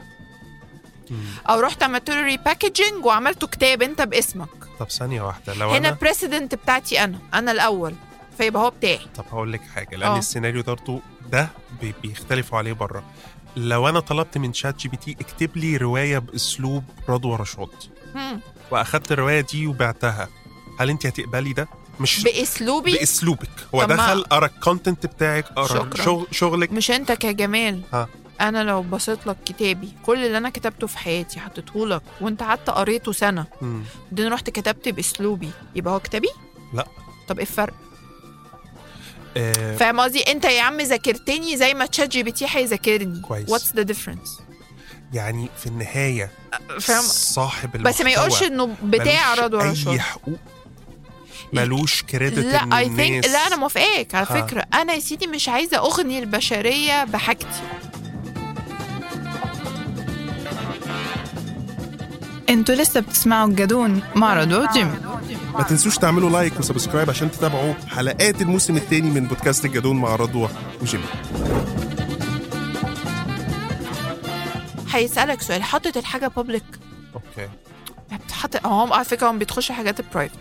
أو 1.48 1.60
رحت 1.60 1.82
عملت 1.82 2.10
له 2.10 2.22
repackaging 2.24 3.04
وعملته 3.04 3.46
كتاب 3.46 3.82
أنت 3.82 4.02
باسمك. 4.02 4.48
طب 4.80 4.90
ثانية 4.90 5.22
واحدة 5.22 5.54
لو 5.54 5.70
هنا 5.70 5.88
أنا 5.88 5.96
precedent 6.00 6.54
بتاعتي 6.54 7.04
أنا 7.04 7.18
أنا 7.34 7.52
الأول. 7.52 7.94
فيبقى 8.38 8.62
هو 8.62 8.70
بتاعي. 8.70 9.06
طب 9.16 9.24
هقول 9.32 9.52
لك 9.52 9.60
حاجة 9.74 9.96
لأن 9.96 10.10
آه. 10.10 10.18
السيناريو 10.18 10.62
برضه 10.62 11.00
ده 11.30 11.48
بي- 11.80 11.94
بيختلفوا 12.02 12.58
عليه 12.58 12.72
بره. 12.72 13.04
لو 13.56 13.88
أنا 13.88 14.00
طلبت 14.00 14.38
من 14.38 14.52
ChatGPT 14.52 15.16
اكتب 15.20 15.56
لي 15.56 15.76
رواية 15.76 16.18
بأسلوب 16.18 16.84
رضوى 17.08 17.36
رشاد. 17.36 17.68
وأخدت 18.70 19.12
الرواية 19.12 19.40
دي 19.40 19.66
وبعتها. 19.66 20.28
هل 20.82 20.90
انت 20.90 21.06
هتقبلي 21.06 21.52
ده؟ 21.52 21.68
مش 22.00 22.22
بأسلوبي؟ 22.22 22.92
بأسلوبك. 22.92 23.50
هو 23.74 23.84
دخل 23.84 24.24
قرا 24.24 24.46
ال 24.46 24.54
content 24.54 25.06
بتاعك 25.06 25.44
قرا. 25.44 25.90
شغل 25.96 26.26
شغلك. 26.30 26.72
مش 26.72 26.90
انت 26.90 27.12
كجمال. 27.12 27.82
ها. 27.92 28.08
أنا 28.40 28.64
لو 28.64 28.82
بصيت 28.82 29.26
لك 29.26 29.36
كتابي 29.46 29.92
كل 30.02 30.24
اللي 30.24 30.38
أنا 30.38 30.50
كتبته 30.50 30.86
في 30.86 30.98
حياتي 30.98 31.40
حطيته 31.40 31.86
لك 31.86 32.02
وأنت 32.20 32.42
قعدت 32.42 32.70
قريته 32.70 33.12
سنة. 33.12 33.46
بعدين 34.10 34.32
رحت 34.32 34.50
كتبت 34.50 34.88
بأسلوبي. 34.88 35.50
يبقى 35.74 35.94
هو 35.94 36.00
كتابي؟ 36.00 36.28
لا. 36.74 36.86
طب 37.28 37.38
إيه 37.38 37.46
الفرق؟ 37.46 37.74
آه. 39.36 39.76
فاهم 39.76 40.00
قصدي؟ 40.00 40.20
أنت 40.20 40.44
يا 40.44 40.62
عم 40.62 40.80
ذاكرتني 40.80 41.56
زي 41.56 41.74
ما 41.74 41.86
ت 41.86 42.08
ChatGPT 42.08 42.46
هيذاكرني. 42.48 43.20
كويس. 43.20 43.48
What's 43.48 43.74
the 43.76 43.82
difference 43.82 44.40
يعني 45.12 45.48
في 45.58 45.66
النهاية 45.66 46.30
فاهم؟ 46.80 47.02
صاحب 47.02 47.82
بس 47.82 48.00
ما 48.00 48.10
يقولش 48.10 48.42
المحتوى. 48.42 48.64
إنه 48.64 48.76
بتاع 48.82 49.34
رضوى 49.34 49.62
أي 49.62 49.70
رشاد. 49.70 49.98
حقوق. 49.98 50.38
ملوش 51.52 52.02
credit 52.02 52.38
لا 52.38 52.62
ان 52.62 52.72
I 52.72 52.96
think 52.96 53.26
لا 53.26 53.46
أنا 53.46 53.56
موافقاك 53.56 54.14
على 54.14 54.26
ها. 54.30 54.42
فكرة. 54.46 54.64
أنا 54.74 54.92
يا 54.92 55.00
سيدي 55.00 55.26
مش 55.26 55.48
عايزة 55.48 55.76
أغني 55.78 56.18
البشرية 56.18 57.04
بحاجتي. 57.04 57.46
أنتوا 62.50 62.74
لسه 62.74 63.00
بتسمعوا 63.00 63.48
الجدون 63.48 64.02
مع 64.16 64.34
رضوى 64.34 64.66
وجيمي 64.68 64.92
ما 65.54 65.62
تنسوش 65.62 65.98
تعملوا 65.98 66.30
like 66.30 66.58
و 66.60 66.65
subscribe 66.65 67.10
عشان 67.10 67.30
تتابعوا 67.30 67.74
حلقات 67.88 68.42
الموسم 68.42 68.76
الثاني 68.76 69.10
من 69.10 69.24
بودكاست 69.24 69.64
الجدون 69.64 69.96
مع 69.96 70.16
رضوى 70.16 70.48
وجيمي 70.82 71.04
هيسألك 74.92 75.42
سؤال 75.42 75.62
حاطط 75.62 75.96
الحاجة 75.96 76.28
public 76.36 76.64
okay. 77.14 77.48
بتحط 78.26 78.66
هو 78.66 78.92
على 78.94 79.04
فكرة 79.04 79.30
هم 79.30 79.38
بيدخلش 79.38 79.72
حاجات 79.72 79.96
private 80.14 80.38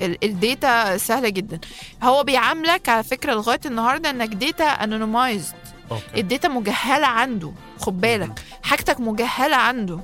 ال 0.00 0.19
data 0.19 0.96
سهلة 0.96 1.28
جدا. 1.28 1.60
هو 2.02 2.24
بيعاملك 2.24 2.88
على 2.88 3.02
فكرة 3.04 3.34
لغاية 3.34 3.60
النهارده 3.66 4.10
إنك 4.10 4.28
data 4.28 4.64
anonymized 4.64 5.54
okay. 5.90 6.20
ال 6.20 6.26
data 6.26 6.48
مجهلة 6.48 7.06
عنده 7.06 7.52
خد 7.78 8.00
بالك. 8.00 8.42
حاجتك 8.62 9.00
مجهلة 9.00 9.56
عنده. 9.56 10.00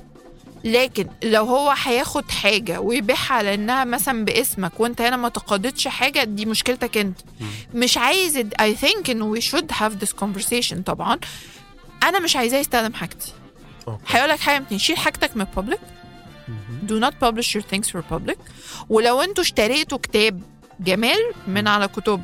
لكن 0.63 1.07
لو 1.23 1.45
هو 1.45 1.75
هياخد 1.83 2.31
حاجة 2.31 2.79
ويبيعها 2.81 3.33
على 3.33 3.53
إنها 3.53 3.83
مثلا 3.83 4.25
باسمك 4.25 4.79
وأنت 4.79 5.01
هنا 5.01 5.17
ما 5.17 5.29
تقاضتش 5.29 5.87
حاجة 5.87 6.23
دي 6.23 6.45
مشكلتك 6.45 6.97
أنت. 6.97 7.19
مش 7.73 7.97
عايز 7.97 8.45
I 8.59 8.75
think 8.75 9.09
إنه 9.09 9.25
we 9.25 9.41
should 9.41 9.71
have 9.73 9.93
this 9.93 10.11
conversation 10.11 10.83
طبعا. 10.85 11.19
أنا 12.03 12.19
مش 12.19 12.35
عايزاه 12.35 12.59
يستخدم 12.59 12.93
حاجتي. 12.93 13.31
هيقول 14.07 14.29
لك 14.29 14.39
حاجة 14.39 14.63
من 14.71 14.77
شيل 14.77 14.97
حاجتك 14.97 15.37
من 15.37 15.45
مهم. 15.57 15.77
Do 16.89 17.05
not 17.05 17.13
publish 17.25 17.55
your 17.55 17.63
things 17.73 17.89
for 17.91 18.01
public. 18.13 18.37
ولو 18.89 19.21
أنتوا 19.21 19.43
اشتريتوا 19.43 19.97
كتاب 19.97 20.41
جمال 20.79 21.33
من 21.47 21.67
على 21.67 21.87
كتب 21.87 22.23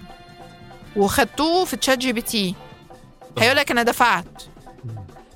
وخدتوه 0.96 1.66
في 1.66 1.76
ChatGPT 1.76 2.56
هيقول 3.40 3.58
لك 3.58 3.72
أنا 3.72 3.84
دفعت. 3.84 4.44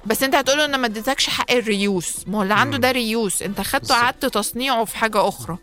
بس 0.06 0.24
انت 0.24 0.36
هتقول 0.36 0.58
له 0.58 0.66
أنا 0.66 0.78
ما 0.78 0.88
اديتكش 0.88 1.30
حق 1.30 1.52
ال 1.51 1.62
reuse. 1.62 2.28
ما 2.28 2.38
هو 2.38 2.44
اللي 2.44 2.54
عنده. 2.54 2.78
ده 2.78 2.92
reuse. 2.92 3.42
انت 3.42 3.62
خدته. 3.62 3.96
قعدت 3.96 4.26
تصنيعه 4.26 4.86
في 4.86 4.98
حاجة 4.98 5.28
أخرى. 5.28 5.58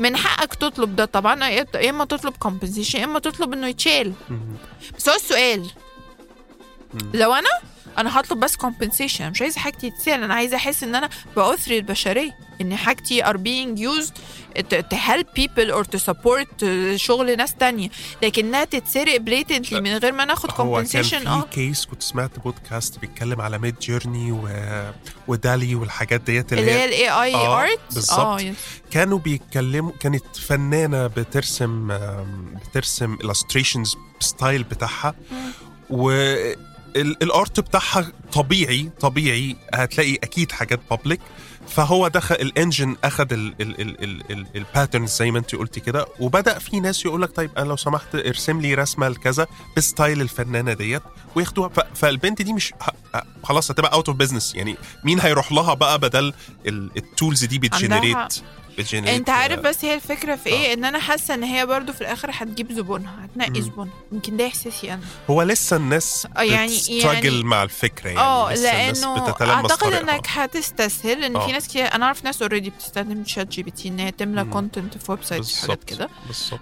من 0.00 0.16
حقك 0.16 0.54
تطلب 0.54 0.96
ده 0.96 1.04
طبعا 1.04 1.48
يا 1.48 1.90
اما 1.90 2.04
تطلب 2.04 2.34
compensation 2.44 2.94
يا 2.94 3.04
إما 3.04 3.18
تطلب 3.18 3.52
إنه 3.52 3.66
يتشال. 3.66 4.12
بس 4.98 5.08
هو 5.08 5.14
السؤال. 5.14 5.70
لو 7.14 7.34
أنا 7.34 7.48
أنا 7.98 8.20
هطلب 8.20 8.40
بس 8.40 8.56
أنا 9.20 9.30
مش 9.30 9.42
عايزة 9.42 9.60
حاجتي 9.60 9.90
تتسال. 9.90 10.22
أنا 10.22 10.34
عايزة 10.34 10.56
أحس 10.56 10.82
إن 10.82 10.94
أنا 10.94 11.08
بأثري 11.36 11.78
البشرية. 11.78 12.38
إن 12.62 12.76
حاجتي 12.76 13.22
are 13.22 13.36
being 13.36 13.78
used 13.78 14.12
to, 14.58 14.96
help 14.96 15.26
people 15.40 15.68
or 15.76 15.84
to 15.84 15.98
support 15.98 16.48
uh, 16.62 16.96
شغل 16.96 17.36
ناس 17.36 17.54
تانية. 17.54 17.88
لكنها 18.22 18.64
تتسرق 18.64 19.16
blatantly 19.18 19.72
من 19.72 19.96
غير 19.96 20.12
ما 20.12 20.24
ناخد 20.24 20.50
كان 20.50 20.84
compensation. 20.84 21.04
في 21.04 21.28
آه. 21.28 21.42
كيس 21.50 21.86
كنت 21.86 22.02
سمعت 22.02 22.38
بودكاست 22.38 22.98
بيتكلم 22.98 23.40
على 23.40 23.58
ميد 23.58 23.78
جيرني 23.78 24.32
و... 24.32 24.48
ودالي 25.28 25.74
والحاجات 25.74 26.20
ديت 26.20 26.52
اللي 26.52 26.70
هي 26.70 26.84
ال 26.84 27.08
AI 27.22 27.34
آه، 27.34 27.62
art 27.62 27.78
بالظبط. 27.94 28.40
yes. 28.40 28.44
كانوا 28.90 29.18
بيتكلموا 29.18 29.92
كانت 30.00 30.36
فنانة 30.36 31.06
بترسم 31.06 31.88
بترسم 32.68 33.16
illustrations 33.16 33.96
style 34.20 34.62
بتاعها. 34.62 35.14
و 35.90 36.10
ال- 36.96 37.22
ال 37.22 37.31
art 37.31 37.60
بتاعها 37.60 38.12
طبيعي 38.32 38.90
طبيعي. 39.00 39.56
هتلاقي 39.74 40.14
أكيد 40.14 40.52
حاجات 40.52 40.80
public 40.90 41.20
فهو 41.68 42.08
دخل 42.08 42.34
ال 42.34 42.43
engine 42.43 42.96
أخذ 43.04 43.26
ال 44.56 44.62
patterns 44.62 45.10
زي 45.10 45.30
ما 45.30 45.38
انت 45.38 45.54
قلتي 45.54 45.80
كده 45.80 46.06
وبدأ 46.20 46.58
في 46.58 46.80
ناس 46.80 47.04
يقول 47.04 47.22
لك 47.22 47.36
طيب 47.36 47.50
أنا 47.58 47.68
لو 47.68 47.76
سمحت 47.76 48.14
ارسم 48.14 48.60
لي 48.60 48.74
رسمة 48.74 49.08
لكذا 49.08 49.46
ب 49.76 49.83
style 49.83 50.20
الفنانة 50.20 50.72
ديت 50.72 51.02
وياخدوها. 51.34 51.70
فالبنت 51.94 52.42
دي 52.42 52.52
مش 52.52 52.74
خلاص 53.42 53.70
هتبقى 53.70 53.92
out 53.92 54.08
of 54.08 54.16
business 54.16 54.54
يعني 54.54 54.76
مين 55.04 55.20
هيروح 55.20 55.52
لها 55.52 55.74
بقى 55.74 55.98
بدل 55.98 56.32
ال 56.66 56.79
tools 56.79 57.44
دي 57.44 57.58
بت 57.58 57.70
generate 57.70 58.16
انت 59.08 59.30
عارف 59.30 59.60
بس 59.60 59.84
هي 59.84 59.94
الفكرة 59.94 60.36
في 60.36 60.46
إيه 60.48 60.74
ان 60.74 60.84
أنا 60.84 60.98
حاسة 60.98 61.34
ان 61.34 61.42
هي 61.44 61.66
برضو 61.66 61.92
في 61.92 62.00
الآخر 62.00 62.30
هتجيب 62.32 62.72
زبونها 62.72 63.24
هتنقي. 63.24 63.62
زبونها 63.62 63.92
يمكن 64.12 64.36
ده 64.36 64.46
احساسي 64.46 64.92
أنا 64.94 65.00
هو 65.30 65.42
لسه 65.42 65.76
الناس 65.76 66.26
آه، 66.36 66.42
يعني- 66.42 66.78
يعني- 66.88 67.42
مع 67.42 67.62
الفكرة 67.62 68.08
يعني 68.08 68.20
آه 68.20 68.54
لأنه 68.54 69.30
بتتلمس 69.30 69.70
أعتقد. 69.70 69.92
إنك 69.92 70.26
هتستسهل 70.28 71.24
إن 71.24 71.36
آه. 71.36 71.46
في 71.46 71.52
ناس 71.52 71.68
كتير 71.68 71.94
أنا 71.94 72.06
أعرف 72.06 72.24
ناس 72.24 72.42
already 72.42 72.70
بتستخدم 72.70 73.24
ChatGPT 73.26 73.88
إن 73.88 73.98
هي 73.98 74.10
تملى. 74.10 74.44
content 74.44 74.98
في 74.98 75.12
website 75.12 75.46
حاجات 75.62 75.84
كده 75.84 76.08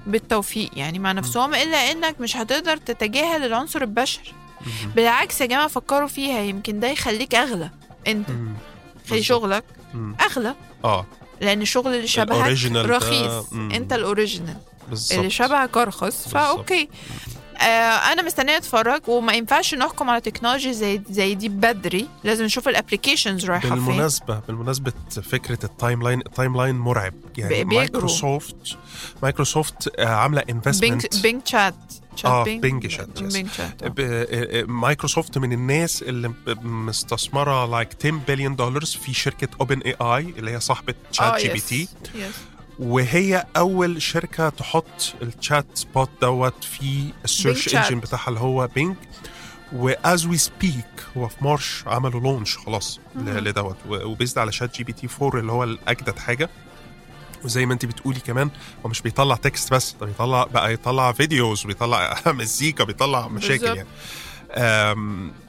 بالتوفيق 0.06 0.70
يعني 0.76 0.98
مع 0.98 1.12
نفسهم 1.12 1.54
إلا 1.54 1.76
إنك 1.90 2.20
مش 2.20 2.36
هتقدر 2.36 2.76
تتجاهل 2.76 3.44
العنصر 3.44 3.82
البشري. 3.82 4.32
بالعكس 4.96 5.40
يا 5.40 5.46
جماعة 5.46 5.68
فكروا 5.68 6.08
فيها 6.08 6.40
يمكن 6.40 6.80
ده 6.80 6.88
يخليك 6.88 7.34
أغلى 7.34 7.70
أنت. 8.06 8.28
خلي. 9.10 9.22
شغلك. 9.22 9.64
أغلى 10.20 10.54
آه 10.84 11.06
لأن 11.40 11.62
الشغل 11.62 11.94
اللي 11.94 12.06
شبهك 12.06 12.64
رخيص. 12.74 13.52
أنت 13.52 13.92
ال 13.92 13.99
original. 13.99 14.56
اللي 15.12 15.30
شبهك 15.30 15.76
أرخص. 15.76 16.28
ف 16.28 16.40
okay 16.40 16.88
آه 17.58 17.62
أنا 18.12 18.22
مستنية 18.22 18.56
أتفرج 18.56 19.00
وما 19.08 19.32
ينفعش 19.32 19.74
نحكم 19.74 20.10
على 20.10 20.20
technology 20.20 20.72
زي 20.72 21.02
زي 21.10 21.34
دي 21.34 21.48
بدري. 21.48 22.06
لازم 22.24 22.44
نشوف 22.44 22.68
ال 22.68 22.74
applications 22.74 23.44
رايحة 23.44 23.68
فين. 23.68 23.84
بالمناسبة 23.84 24.40
بالمناسبة 24.48 24.92
فكرة 25.30 25.58
ال 25.64 26.02
timeline 26.02 26.20
ال 26.20 26.56
timeline 26.56 26.74
مرعب. 26.74 27.14
يعني 27.38 27.54
بيجروا. 27.64 27.78
Microsoft 27.78 28.76
Microsoft 29.22 29.98
آه، 29.98 30.04
Bing 30.04 30.40
investment 30.50 31.22
Bing 31.22 31.42
Chat 31.44 31.74
Chat 32.20 32.30
آه، 32.30 32.44
Bing 32.44 32.86
Chat، 32.86 33.18
yes. 33.18 33.22
Bing 33.32 33.48
Chat؟ 33.50 34.00
Microsoft 34.68 35.38
من 35.38 35.52
الناس 35.52 36.02
اللي 36.02 36.32
مستثمرة 36.62 37.66
like 37.66 37.88
10 38.00 38.10
بليون 38.28 38.56
دولار 38.56 38.84
في 38.84 39.14
شركة 39.14 39.48
OpenAI 39.60 40.34
اللي 40.38 40.50
هي 40.50 40.60
صاحبة 40.60 40.94
ChatGPT 41.12 41.88
وهي 42.78 43.46
أول 43.56 44.02
شركة 44.02 44.48
تحط 44.48 45.14
ال 45.22 45.80
chatbot 45.94 46.10
دوت 46.22 46.64
في 46.64 47.12
ال 47.24 47.31
search. 47.31 47.74
engine 47.74 48.00
بتاعها 48.00 48.28
اللي 48.28 48.40
هو 48.40 48.66
Bing 48.74 48.96
و 49.72 49.90
as 49.90 50.26
we 50.26 50.36
speak 50.36 50.84
هو 51.16 51.28
في 51.28 51.44
مارش 51.44 51.84
عملوا 51.86 52.20
launch 52.20 52.56
خلاص. 52.56 53.00
لدوت. 53.16 53.76
و 53.88 53.97
based 53.97 54.38
على 54.38 54.52
ChatGPT 54.52 55.08
4 55.22 55.40
اللي 55.40 55.52
هو 55.52 55.64
الاجدد 55.64 56.18
حاجة. 56.18 56.50
وزي 57.44 57.66
ما 57.66 57.72
انت 57.72 57.86
بتقولي 57.86 58.20
كمان 58.20 58.50
هو 58.86 58.90
مش 58.90 59.00
بيطلع 59.02 59.36
text 59.36 59.74
بس 59.74 59.96
ده 60.00 60.06
بيطلع 60.06 60.44
بقى 60.44 60.72
يطلع 60.72 61.12
videos 61.12 61.66
بيطلع 61.66 62.20
مزيكا 62.26 62.84
بيطلع 62.84 63.28
مشاكل 63.28 63.58
بالظبط. 63.58 63.76
يعني 63.76 63.88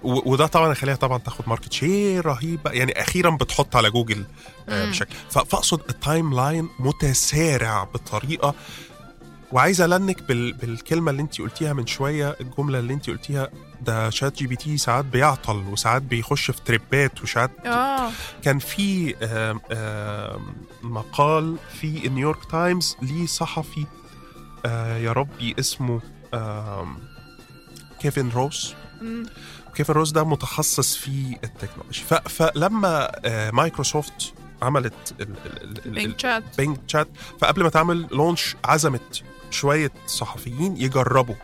وده 0.03 0.48
طبعا 0.48 0.71
يخليها 0.71 0.95
طبعا 0.95 1.17
تاخد 1.17 1.50
market 1.50 1.74
share 1.74 2.25
رهيب. 2.25 2.60
يعني 2.65 3.01
أخيرا 3.01 3.29
بتحط 3.29 3.75
على 3.75 3.89
جوجل 3.89 4.25
آه،. 4.69 4.89
بشكل 4.89 5.15
فأقصد 5.29 5.81
ال 5.89 6.33
timeline 6.33 6.69
متسارع 6.79 7.83
بطريقة 7.83 8.55
وعايز 9.51 9.81
أ 9.81 9.89
link 9.89 10.21
بال... 10.24 10.53
بالكلمة 10.53 11.12
اللي 11.12 11.22
انت 11.22 11.41
قلتيها 11.41 11.74
من 11.74 11.88
شوية 11.88 12.36
الجملة 12.41 12.79
اللي 12.79 12.93
انت 12.93 13.10
قلتيها 13.10 13.50
ده 13.81 14.10
ChatGPT 14.10 14.77
ساعات 14.77 15.05
بيعطل 15.05 15.55
وساعات 15.58 16.01
بيخش 16.01 16.51
في 16.51 16.62
trip 16.65 17.10
ات 17.10 17.21
وساعات 17.24 17.51
آه. 17.65 18.12
كان 18.43 18.60
في 18.60 19.15
آم، 19.24 19.62
آم، 19.72 20.55
مقال 20.84 21.55
في 21.81 22.10
New 22.10 22.25
York 22.25 22.45
Times 22.51 22.98
لصحفي 23.01 23.86
آه، 24.65 24.98
يا 24.98 25.12
ربي 25.12 25.55
اسمه 25.60 26.01
كيفن 28.00 28.29
روس. 28.29 28.74
مم. 29.01 29.25
كيفن 29.75 29.93
روس 29.93 30.12
ده 30.12 30.24
متخصص 30.24 30.96
في 30.96 31.38
ال 31.43 31.49
technology 31.49 32.03
فلما 32.29 33.12
آه، 33.25 33.51
مايكروسوفت 33.51 34.34
عملت 34.62 35.13
Bing 35.86 36.19
Chat 36.21 36.43
Bing 36.57 36.77
Chat 36.88 37.07
فقبل 37.41 37.63
ما 37.63 37.70
تعمل 37.70 38.08
launch 38.12 38.55
عزمت 38.65 39.24
شوية 39.51 39.91
صحفيين 40.08 40.77
يجربوا. 40.77 41.36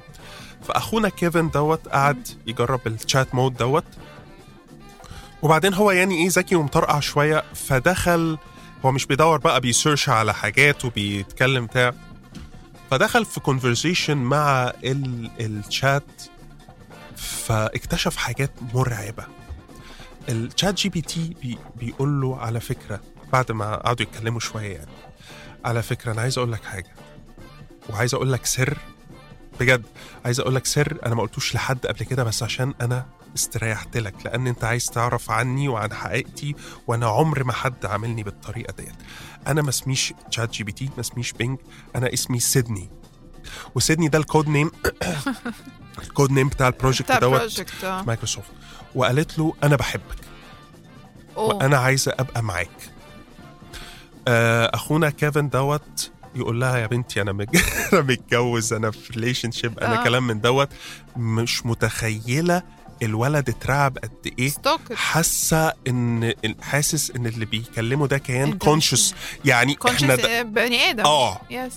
فأخونا 0.67 1.09
كيفن 1.09 1.49
دوت 1.49 1.87
قعد 1.87 2.27
يجرب 2.47 2.87
ال 2.87 2.97
chat 2.97 3.35
mode 3.35 3.57
دوت. 3.57 3.83
وبعدين 5.41 5.73
هو 5.73 5.91
يعني 5.91 6.15
إيه 6.23 6.29
ذكي 6.31 6.55
ومطرقع 6.55 6.99
شوية 6.99 7.43
فدخل 7.55 8.37
هو 8.85 8.91
مش 8.91 9.05
بيدور 9.05 9.37
بقى 9.37 9.61
بي 9.61 9.73
search 9.73 10.09
على 10.09 10.33
حاجات 10.33 10.85
وبيتكلم 10.85 11.65
بتاع. 11.65 11.93
فدخل 12.91 13.25
في 13.25 13.39
conversation 13.39 14.17
مع 14.17 14.71
ال- 14.83 15.31
الشات 15.39 16.03
فاكتشف 17.15 18.15
حاجات 18.15 18.51
مرعبة. 18.73 19.25
ال 20.29 20.73
ChatGPT 20.73 21.35
بي 21.41 21.57
بيقول 21.75 22.21
له 22.21 22.37
على 22.37 22.59
فكرة 22.59 22.99
بعد 23.33 23.51
ما 23.51 23.75
قعدوا 23.75 24.05
يتكلموا 24.05 24.39
شوية 24.39 24.73
يعني 24.75 24.91
على 25.65 25.81
فكرة 25.83 26.11
أنا 26.11 26.21
عايز 26.21 26.37
أقول 26.37 26.51
لك 26.51 26.63
حاجة. 26.65 26.95
وعايز 27.89 28.13
أقول 28.13 28.33
لك 28.33 28.45
سر 28.45 28.77
بجد 29.59 29.85
عايز 30.25 30.39
أقول 30.39 30.55
لك 30.55 30.65
سر 30.65 30.97
أنا 31.05 31.15
ما 31.15 31.21
قلتوش 31.21 31.55
لحد 31.55 31.85
قبل 31.87 32.03
كده 32.05 32.23
بس 32.23 32.43
عشان 32.43 32.73
أنا 32.81 33.05
استريحت 33.35 33.97
لك 33.97 34.15
لأن 34.25 34.47
أنت 34.47 34.63
عايز 34.63 34.85
تعرف 34.85 35.31
عني 35.31 35.67
وعن 35.67 35.93
حقيقتي 35.93 36.55
وأنا 36.87 37.07
عمر 37.07 37.43
ما 37.43 37.53
حد 37.53 37.85
عاملني 37.85 38.23
بالطريقة 38.23 38.73
ديت. 38.77 38.95
أنا 39.47 39.61
ما 39.61 39.69
اسميش 39.69 40.13
تشات 40.31 40.51
جي 40.51 40.63
بي 40.63 40.71
تي 40.71 40.85
ما 40.95 40.99
اسميش 41.01 41.31
بينج 41.33 41.57
أنا 41.95 42.13
اسمي 42.13 42.39
سيدني. 42.39 42.89
وسيدني 43.75 44.07
ده 44.07 44.17
ال 44.19 44.25
code 44.25 44.47
name 44.47 44.71
ال 46.03 46.09
code 46.09 46.31
name 46.31 46.47
بتاع 46.49 46.67
ال 46.67 46.73
project 46.73 47.11
دوت 47.11 47.83
آه. 47.83 48.01
مايكروسوفت. 48.01 48.51
وقالت 48.95 49.39
له 49.39 49.53
أنا 49.63 49.75
بحبك. 49.75 50.17
أوه. 51.37 51.55
وأنا 51.55 51.77
عايزه 51.77 52.13
أبقى 52.19 52.43
معاك. 52.43 52.89
آه، 54.27 54.71
أخونا 54.73 55.09
كيفن 55.09 55.49
دوت 55.49 56.11
يقول 56.37 56.61
لها 56.61 56.77
يا 56.77 56.87
بنتي 56.87 57.21
أنا 57.21 57.31
مج... 57.31 57.47
أنا 57.93 58.01
متجوز 58.01 58.73
أنا 58.73 58.91
في 58.91 59.13
relationship 59.13 59.79
أنا 59.79 60.01
آه. 60.01 60.03
كلام 60.03 60.27
من 60.27 60.41
دوت. 60.41 60.69
مش 61.17 61.65
متخيلة 61.65 62.63
الولد 63.03 63.49
اترعب 63.49 63.97
قد 63.97 64.33
إيه. 64.39 64.51
حاسة 64.95 65.73
إن 65.87 66.33
حاسس 66.61 67.11
إن 67.11 67.25
اللي 67.27 67.45
بيكلمه 67.45 68.07
ده 68.07 68.17
كيان 68.17 68.57
conscious 68.57 69.13
يعني 69.45 69.77
إحنا 69.89 70.15
ده 70.15 70.41
بني 70.43 70.89
آدم. 70.89 71.03
آه. 71.05 71.41
yes 71.49 71.73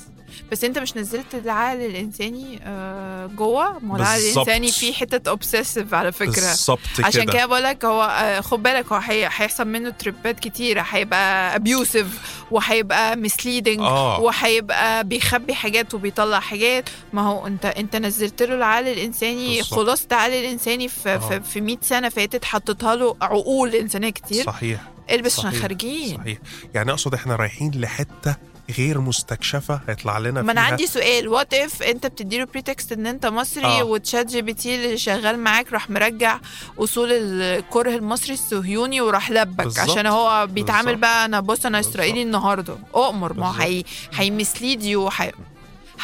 بس 0.53 0.65
انت 0.65 0.79
مش 0.79 0.97
نزلت 0.97 1.35
العقل 1.35 1.81
الانساني 1.81 2.61
آه، 2.65 3.27
جوه؟ 3.27 3.79
ما 3.79 3.97
العقل. 3.97 4.21
الانساني 4.21 4.71
فيه 4.73 4.93
حتة 4.93 5.31
obsessive 5.31 5.95
على 5.95 6.13
فكرة. 6.13 6.31
بالظبط 6.31 6.81
عشان 7.05 7.23
كده. 7.23 7.33
كده 7.33 7.47
بقول 7.47 7.63
لك 7.63 7.85
هو 7.85 8.03
آه، 8.03 8.41
خد 8.41 8.63
بالك 8.63 8.93
هو 8.93 8.99
هي- 8.99 9.25
هيحصل 9.27 9.69
منه 9.69 9.91
تريبات 9.91 10.41
كتيره 10.41 10.81
هيبقى 10.91 11.57
abusive 11.57 12.07
وهيبقى 12.51 13.17
misleading 13.17 13.81
آه. 13.81 14.21
وهيبقى 14.21 15.05
بيخبي 15.05 15.55
حاجات 15.55 15.95
وبيطلع 15.95 16.41
حاجات. 16.41 16.89
ما 17.13 17.23
هو 17.23 17.47
انت 17.47 17.65
انت 17.67 17.97
نزلت 17.97 18.43
له 18.43 18.55
العقل 18.55 18.89
الانساني. 18.89 19.63
خلاصه 19.63 20.07
العقل 20.13 20.33
الانساني 20.33 20.89
في 20.89 21.09
آه. 21.15 21.19
في, 21.19 21.41
في 21.41 21.61
100 21.61 21.77
سنة 21.83 22.09
فاتت 22.09 22.45
حطيتها 22.45 22.97
له 22.97 23.17
عقول 23.23 23.75
إنسانية 23.75 24.11
كتير. 24.11 24.45
صحيح. 24.45 24.81
البس 25.11 25.39
عشان. 25.39 25.53
خارجين. 25.53 26.17
صحيح. 26.19 26.39
يعني 26.75 26.91
أقصد 26.91 27.15
إحنا 27.15 27.37
رايحين 27.37 27.71
لحتة 27.75 28.37
غير 28.71 29.01
مستكشفة 29.01 29.81
هيطلع 29.89 30.19
لنا 30.19 30.43
ما 30.43 30.53
أنا 30.53 30.61
عندي 30.61 30.87
سؤال 30.87 31.29
what 31.29 31.55
if 31.55 31.83
أنت 31.83 32.07
بتديله 32.07 32.45
pretext 32.45 32.93
إن 32.93 33.07
أنت 33.07 33.27
مصري 33.27 33.65
آه. 33.65 33.85
وتشات 33.85 34.27
جي 34.27 34.43
بي 34.43 34.53
تي 34.55 34.75
اللي 34.75 34.99
شغال 34.99 35.39
معاك 35.39 35.73
راح 35.73 35.91
مرجع 35.91 36.39
أصول 36.79 37.13
الكره 37.13 37.95
المصري 37.95 38.35
الصهيوني 38.35 39.01
وراح 39.01 39.31
لبك 39.31 39.65
بالظبط. 39.65 39.91
عشان 39.91 40.07
هو 40.07 40.47
بيتعامل 40.47 40.85
بالظبط. 40.87 41.01
بقى 41.01 41.25
أنا 41.25 41.41
بص 41.41 41.67
أنا 41.67 41.81
إسرائيلي 41.81 42.23
النهارده 42.23 42.77
أؤمر 42.95 43.33
ما. 43.33 43.65
هي 43.65 43.85
ه 44.15 44.23
mislead 44.23 44.83
you 44.83 45.11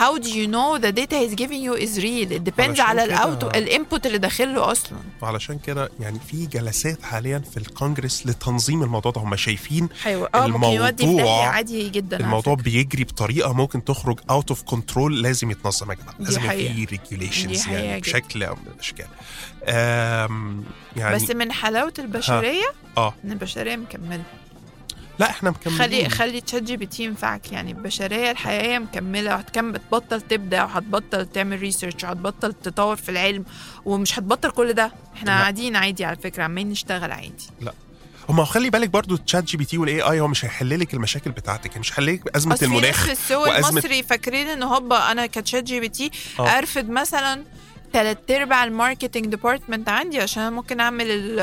How 0.03 0.13
do 0.19 0.29
you 0.41 0.47
know 0.55 0.71
the 0.85 0.93
data 1.01 1.17
he's 1.23 1.35
giving 1.43 1.61
you 1.67 1.75
is 1.85 1.93
real? 2.07 2.29
It 2.39 2.45
depends 2.51 2.81
على 2.81 3.05
كده- 3.05 3.15
ال 3.15 3.25
out 3.25 3.57
ال 3.57 3.65
input 3.65 4.07
اللي 4.07 4.19
داخل 4.19 4.55
له 4.55 4.73
أصلا 4.73 4.99
وعلشان 5.23 5.59
كده 5.59 5.91
يعني 6.01 6.19
في 6.29 6.47
جلسات 6.47 7.03
حاليا 7.03 7.39
في 7.39 7.57
الكونجرس 7.57 8.27
لتنظيم 8.27 8.83
الموضوع 8.83 9.13
ده 9.13 9.21
هم 9.21 9.37
شايفين 9.37 9.89
حيو... 10.03 10.29
ممكن 10.35 10.65
يودي 10.65 11.05
في 11.07 11.11
الموضوع- 11.11 11.47
عادي 11.49 11.89
جدا 11.89 12.17
الموضوع. 12.21 12.55
بيجري 12.55 13.05
بطريقة 13.05 13.53
ممكن 13.53 13.85
تخرج 13.85 14.21
out 14.31 14.49
of 14.49 14.63
control 14.63 15.23
لازم 15.23 15.51
يتنظم 15.51 15.91
يا 15.91 15.97
جماعة 15.97 16.15
لازم. 16.19 16.41
في 16.41 16.85
regulations 16.85 17.69
يعني. 17.69 18.01
بشكل 18.01 18.43
أو 18.43 18.55
من 18.55 18.73
الأشكال 18.75 19.07
يعني 20.97 21.15
بس 21.15 21.31
من 21.31 21.53
حلاوة 21.53 21.93
البشرية 21.99 22.73
آه 22.97 23.15
إن 23.25 23.33
البشرية 23.33 23.77
مكملة 23.77 24.23
لا 25.19 25.31
إحنا 25.31 25.51
مكملين. 25.51 25.79
خلي 25.79 26.09
خلي 26.09 26.41
تشات 26.41 26.63
جي 26.63 26.77
بي 26.77 26.87
تي 26.87 27.05
ينفعك. 27.05 27.53
يعني 27.53 27.71
البشرية 27.71 28.31
الحقيقية 28.31 28.79
مكملة. 28.79 29.35
وهتكمل 29.35 29.73
بتبطل 29.73 30.21
تبدع 30.21 30.65
وهتبطل 30.65 31.27
تعمل 31.27 31.59
research 31.61 32.05
وهتبطل 32.05 32.53
تطور 32.53 32.97
في 32.97 33.09
العلم 33.09 33.45
ومش 33.85 34.19
هتبطل 34.19 34.51
كل 34.51 34.73
ده. 34.73 34.93
إحنا 35.17 35.31
لا. 35.31 35.41
قاعدين 35.41 35.77
عادي 35.77 36.05
على 36.05 36.17
فكرة 36.17 36.43
عمالين 36.45 36.71
نشتغل 36.71 37.13
عادي. 37.13 37.51
هم 38.29 38.45
خلي 38.45 38.71
بالك 38.71 38.89
برضو 38.91 39.17
تشات 39.17 39.45
جي 39.45 39.57
بي 39.57 39.65
تي 39.65 39.79
وال 39.79 40.01
AI 40.03 40.21
هو 40.21 40.29
مش 40.29 40.45
هيحل 40.45 40.81
لك 40.81 40.95
المشاكل 40.95 41.31
بتاعتك 41.31 41.79
مش 41.79 41.91
هيحل 41.93 42.07
لك 42.07 42.37
ازمه 42.37 42.59
المناخ 42.63 43.05
في 43.05 43.13
السوق 43.13 43.47
وأزمة- 43.47 43.67
المصري 43.69 44.03
فاكرين 44.03 44.47
إن 44.47 44.63
هوبا 44.63 45.11
أنا 45.13 45.27
كتشات 45.27 45.65
جي 45.65 45.81
بي 45.81 45.89
تي. 45.89 46.11
ارفد 46.41 46.89
مثلا 46.91 47.45
تلات 47.97 48.31
أرباع 48.31 48.65
ال 48.65 48.71
marketing 48.71 49.27
department 49.27 49.89
عندي 49.89 50.21
عشان 50.21 50.43
أنا 50.43 50.51
ممكن 50.57 50.81
أعمل 50.81 51.07
ال- 51.11 51.41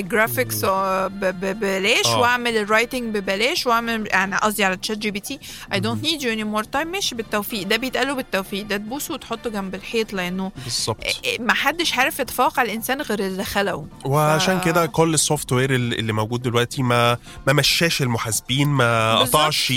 ال 0.00 0.07
graphics 0.07 0.64
ب- 0.64 0.68
ب- 1.10 1.40
ببلاش 1.40 2.06
آه. 2.06 2.18
وأعمل 2.20 2.56
ال 2.56 2.63
writing 2.63 3.16
ببلاش 3.18 3.66
وأعمل 3.66 4.08
يعني 4.10 4.36
قصدي 4.36 4.64
على 4.64 4.76
تشات 4.76 4.98
جي 4.98 5.10
بي 5.10 5.20
تي 5.20 5.38
I 5.72 5.80
don't 5.80 6.02
need 6.04 6.22
you 6.22 6.32
any 6.32 6.44
more 6.44 6.64
time 6.64 6.88
ماشي 6.88 7.14
بالتوفيق. 7.14 7.66
ده 7.66 7.76
بيتقال 7.76 8.14
بالتوفيق. 8.14 8.66
ده 8.66 8.76
تبوسه 8.76 9.14
وتحطه 9.14 9.50
جنب 9.50 9.74
الحيط 9.74 10.12
لأنه 10.12 10.52
بالظبط. 10.64 10.96
ما 11.40 11.54
حدش 11.54 11.94
عارف 11.94 12.18
يتفوق 12.18 12.60
على 12.60 12.68
الإنسان 12.68 13.02
غير 13.02 13.20
اللي 13.20 13.44
خلقه. 13.44 13.86
وعشان 14.04 14.60
ف- 14.60 14.64
كده 14.64 14.86
كل 14.86 15.14
ال 15.14 15.52
software 15.52 15.74
اللي 15.74 16.12
موجود 16.12 16.42
دلوقتي 16.42 16.82
ما 16.82 17.18
ما 17.46 17.52
مشاش 17.52 18.02
المحاسبين 18.02 18.68
ما. 18.68 19.18
قطعش 19.18 19.72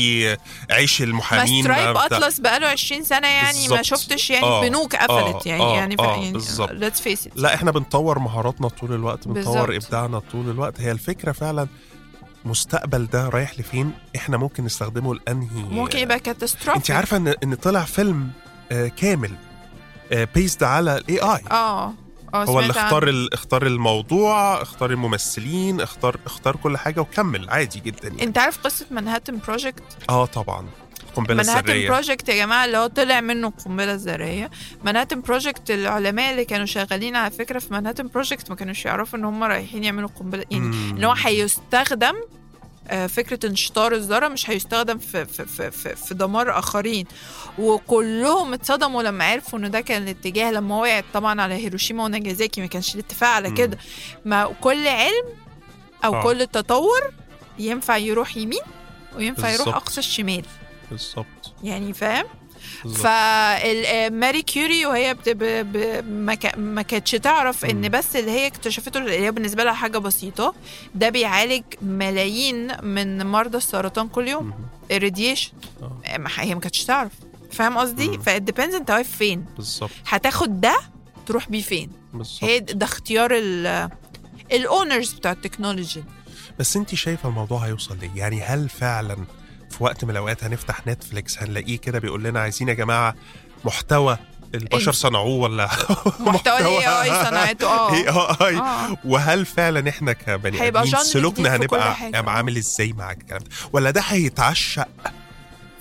عيش 0.71 1.01
ما 1.01 1.07
المحامين 1.07 1.63
سترايب 1.63 1.89
بتاع- 1.91 2.05
اطلس 2.05 2.39
بقاله 2.39 2.67
20 2.67 3.03
سنة 3.03 3.27
يعني 3.27 3.67
ما 3.67 3.75
بالظبط. 3.75 3.81
شفتش 3.99 4.29
يعني 4.29 4.45
آه، 4.45 4.61
بنوك 4.61 4.95
قفلت 4.95 5.47
آه، 5.47 5.49
يعني 5.49 5.63
آه، 5.63 5.75
يعني, 5.75 5.95
آه، 5.99 6.18
يعني 6.21 6.33
بالظبط. 6.33 6.71
let's 6.71 7.01
face 7.01 7.29
لا 7.35 7.53
إحنا 7.53 7.71
بنطور 7.71 8.19
مهاراتنا 8.19 8.67
طول 8.67 8.93
الوقت 8.93 9.27
بنطور 9.27 9.65
بالظبط. 9.67 9.85
إبداعنا 9.85 10.19
طول 10.19 10.49
الوقت 10.49 10.81
هي 10.81 10.91
الفكرة 10.91 11.31
فعلا 11.31 11.67
مستقبل 12.45 13.05
ده 13.05 13.29
رايح 13.29 13.59
لفين 13.59 13.91
إحنا 14.15 14.37
ممكن 14.37 14.65
نستخدمه 14.65 15.15
لأنهي 15.15 15.63
ممكن 15.63 15.99
يبقى 15.99 16.19
catastrophic 16.19 16.75
أنت 16.75 16.91
عارفة 16.91 17.17
إن 17.17 17.27
إن 17.27 17.55
طلع 17.55 17.83
فيلم 17.83 18.29
آه، 18.71 18.87
كامل 18.87 19.31
based 20.35 20.63
على 20.63 20.97
ال 20.97 21.19
AI 21.19 21.43
آه 21.51 21.93
آه 22.33 22.43
هو 22.45 22.59
اللي 22.59 22.71
اختار. 22.71 23.07
ال- 23.07 23.33
اختار 23.33 23.65
الموضوع 23.67 24.61
اختار 24.61 24.91
الممثلين 24.91 25.81
اختار 25.81 26.17
اختار 26.25 26.55
كل 26.55 26.77
حاجة 26.77 27.01
وكمل 27.01 27.49
عادي 27.49 27.79
جدا 27.79 28.07
يعني. 28.07 28.23
أنت 28.23 28.37
عارف 28.37 28.57
قصة 28.57 28.85
مانهاتن 28.91 29.39
project 29.47 29.83
آه 30.09 30.25
طبعا 30.25 30.65
القنبله 31.09 31.35
مانهاتن 31.35 31.59
الذرية 31.59 31.89
project 31.89 32.29
يا 32.29 32.35
جماعة 32.35 32.65
اللي 32.65 32.77
هو 32.77 32.87
طلع 32.87 33.21
منه 33.21 33.47
القنبله 33.47 33.93
الذرية 33.93 34.49
مانهاتن 34.83 35.21
project 35.21 35.71
العلماء 35.71 36.31
اللي 36.31 36.45
كانوا 36.45 36.65
شغالين 36.65 37.15
على 37.15 37.31
فكرة 37.31 37.59
في 37.59 37.73
مانهاتن 37.73 38.07
project 38.07 38.49
ما 38.49 38.55
كانوش 38.55 38.85
يعرفوا 38.85 39.19
إن 39.19 39.25
هم 39.25 39.43
رايحين 39.43 39.83
يعملوا 39.83 40.09
قنبلة 40.19 40.45
يعني 40.51 40.65
مم. 40.65 40.95
إن 40.97 41.03
هو 41.03 41.11
هيستخدم 41.11 42.13
آه، 42.91 43.07
فكرة 43.07 43.49
انشطار 43.49 43.93
الذره 43.93 44.27
مش 44.27 44.49
هيستخدم 44.49 44.97
في 44.97 45.25
في 45.25 45.45
في 45.45 45.71
في, 45.71 45.95
في 45.95 46.13
دمار 46.13 46.59
آخرين 46.59 47.05
وكلهم 47.59 48.53
اتصدموا 48.53 49.03
لما 49.03 49.25
عرفوا 49.25 49.59
إن 49.59 49.71
ده 49.71 49.81
كان 49.81 50.03
الاتجاه 50.03 50.51
لما 50.51 50.75
وقعت 50.77 51.05
طبعا 51.13 51.41
على 51.41 51.53
هيروشيما 51.53 52.03
وناجازاكي 52.03 52.61
ما 52.61 52.67
كانش 52.67 52.95
الاتفاق 52.95 53.29
على. 53.29 53.51
كده 53.51 53.77
ما 54.25 54.45
كل 54.61 54.87
علم 54.87 55.25
أو 56.05 56.15
آه. 56.15 56.23
كل 56.23 56.47
تطور 56.47 57.11
ينفع 57.59 57.97
يروح 57.97 58.37
يمين 58.37 58.61
وينفع 59.15 59.49
يروح 59.49 59.65
بالظبط. 59.65 59.75
أقصى 59.83 59.99
الشمال 59.99 60.45
بالظبط 60.91 61.53
يعني 61.63 61.93
فاهم. 61.93 62.25
فماري 62.95 64.41
كيوري 64.41 64.85
وهي 64.85 65.13
بت... 65.13 65.29
ب... 65.29 66.05
ما, 66.09 66.35
ك... 66.35 66.57
ما 66.57 66.81
كانتش 66.81 67.11
تعرف 67.11 67.65
إن. 67.65 67.89
بس 67.89 68.15
اللي 68.15 68.31
هي 68.31 68.47
اكتشفته 68.47 68.97
اللي 68.97 69.19
هي 69.19 69.31
بالنسبة 69.31 69.63
لها 69.63 69.73
حاجة 69.73 69.97
بسيطة 69.97 70.55
ده 70.95 71.09
بيعالج 71.09 71.63
ملايين 71.81 72.85
من 72.85 73.25
مرضى 73.25 73.57
السرطان 73.57 74.07
كل 74.07 74.27
يوم. 74.27 74.53
ال 74.91 74.97
radiation 74.97 75.51
آه. 75.81 76.01
هي 76.37 76.55
ما 76.55 76.61
كانتش 76.61 76.83
تعرف. 76.85 77.11
فاهم 77.51 77.77
قصدي. 77.77 78.17
فال 78.17 78.30
depends 78.30 78.75
انت 78.75 78.91
واقف 78.91 79.11
فين. 79.17 79.45
بالظبط 79.55 79.91
هتاخد 80.07 80.61
ده 80.61 80.79
تروح 81.25 81.49
بيه 81.49 81.61
فين. 81.61 81.91
بالظبط 82.13 82.43
هي 82.43 82.59
ده 82.59 82.85
اختيار 82.85 83.31
ال 83.33 83.89
ال 84.51 84.60
owners 84.60 85.13
بتاع 85.13 85.31
ال 85.31 85.37
technology. 85.37 86.03
بس 86.59 86.77
انت 86.77 86.95
شايفة 86.95 87.29
الموضوع 87.29 87.59
هيوصل 87.59 87.97
ليه؟ 87.99 88.11
يعني 88.15 88.41
هل 88.41 88.69
فعلا 88.69 89.17
في 89.79 89.83
وقت 89.83 90.03
من 90.03 90.09
الأوقات 90.11 90.43
هنفتح 90.43 90.87
نتفليكس 90.87 91.37
هنلاقيه 91.43 91.77
كده 91.77 91.99
بيقول 91.99 92.23
لنا 92.23 92.39
عايزين 92.39 92.67
يا 92.69 92.73
جماعة 92.73 93.15
محتوى 93.65 94.17
البشر 94.55 94.91
إنت- 94.91 94.95
صنعوه 94.95 95.35
ولا 95.35 95.69
محتوى 96.19 96.57
ال 96.57 96.87
AI 97.01 97.25
صنعته 97.25 97.67
آه. 97.67 97.91
AI. 98.47 98.61
وهل 99.05 99.45
فعلا 99.45 99.89
إحنا 99.89 100.13
كبني 100.13 100.67
آدمين 100.67 100.95
سلوكنا 100.95 101.55
هنبقى 101.55 101.95
عامل 102.13 102.57
إزاي 102.57 102.93
مع 102.93 103.11
الكلام 103.11 103.41
ده؟ 103.41 103.49
ولا 103.73 103.91
ده 103.91 104.01
هيتعشق 104.01 104.87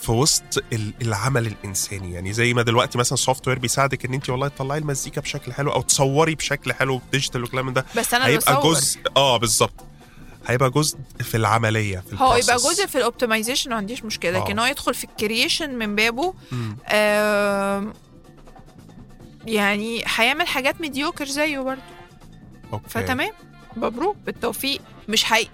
في 0.01 0.13
وسط 0.13 0.65
ال- 0.73 0.95
العمل 1.03 1.47
الإنساني؟ 1.47 2.13
يعني 2.13 2.33
زي 2.33 2.55
ما 2.55 2.63
دلوقتي 2.63 2.99
مثلا 2.99 3.17
software 3.17 3.59
بيساعدك 3.59 4.05
إن 4.05 4.15
أنت 4.15 4.31
والله 4.31 4.49
تطلعي 4.49 4.79
المزيكا 4.79 5.21
بشكل 5.21 5.53
حلو 5.53 5.71
أو 5.73 5.83
تصوري 5.83 6.35
بشكل 6.35 6.73
حلو 6.73 7.01
digital 7.13 7.43
والكلام 7.43 7.73
ده 7.73 7.85
بس 7.97 8.15
أنا 8.15 8.27
هيبقى 8.27 8.57
بصور. 8.61 8.75
جزء 8.75 8.99
آه 9.17 9.37
بالظبط. 9.37 9.75
هيبقى 10.49 10.71
جزء 10.71 10.99
في 11.21 11.37
العملية 11.37 11.99
في 12.11 12.17
هو 12.19 12.37
يبقى. 12.37 12.57
جزء 12.57 12.87
في 12.87 12.99
ال 12.99 13.04
optimization 13.04 13.71
ما 13.71 13.77
عنديش 13.77 14.05
مشكلة. 14.05 14.45
لكن 14.45 14.59
آه. 14.59 14.63
هو 14.63 14.67
يدخل 14.67 14.95
في 14.95 15.05
ال 15.05 15.12
creation 15.12 15.71
من 15.75 15.95
بابه 15.97 16.35
يعني 19.47 20.03
هيعمل 20.17 20.47
حاجات 20.47 20.81
mediocre 20.81 21.25
زيه 21.25 21.59
برضه. 21.59 21.81
okay. 22.73 22.89
فتمام؟ 22.89 23.31
مبروك 23.77 24.17
بالتوفيق. 24.27 24.81
مش 25.09 25.33
هي 25.33 25.47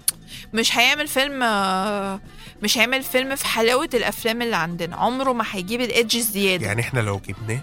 مش 0.53 0.77
هيعمل 0.77 1.07
فيلم 1.07 1.43
آه، 1.43 2.19
مش 2.63 2.77
هيعمل 2.77 3.03
فيلم 3.03 3.35
في 3.35 3.45
حلاوة 3.45 3.89
الأفلام 3.93 4.41
اللي 4.41 4.55
عندنا. 4.55 4.95
عمره 4.95 5.33
ما 5.33 5.45
هيجيب 5.51 5.81
ال 5.81 5.88
edge 5.88 6.15
الزياده 6.15 6.65
يعني 6.65 6.81
إحنا 6.81 6.99
لو 6.99 7.21
جبناه 7.27 7.61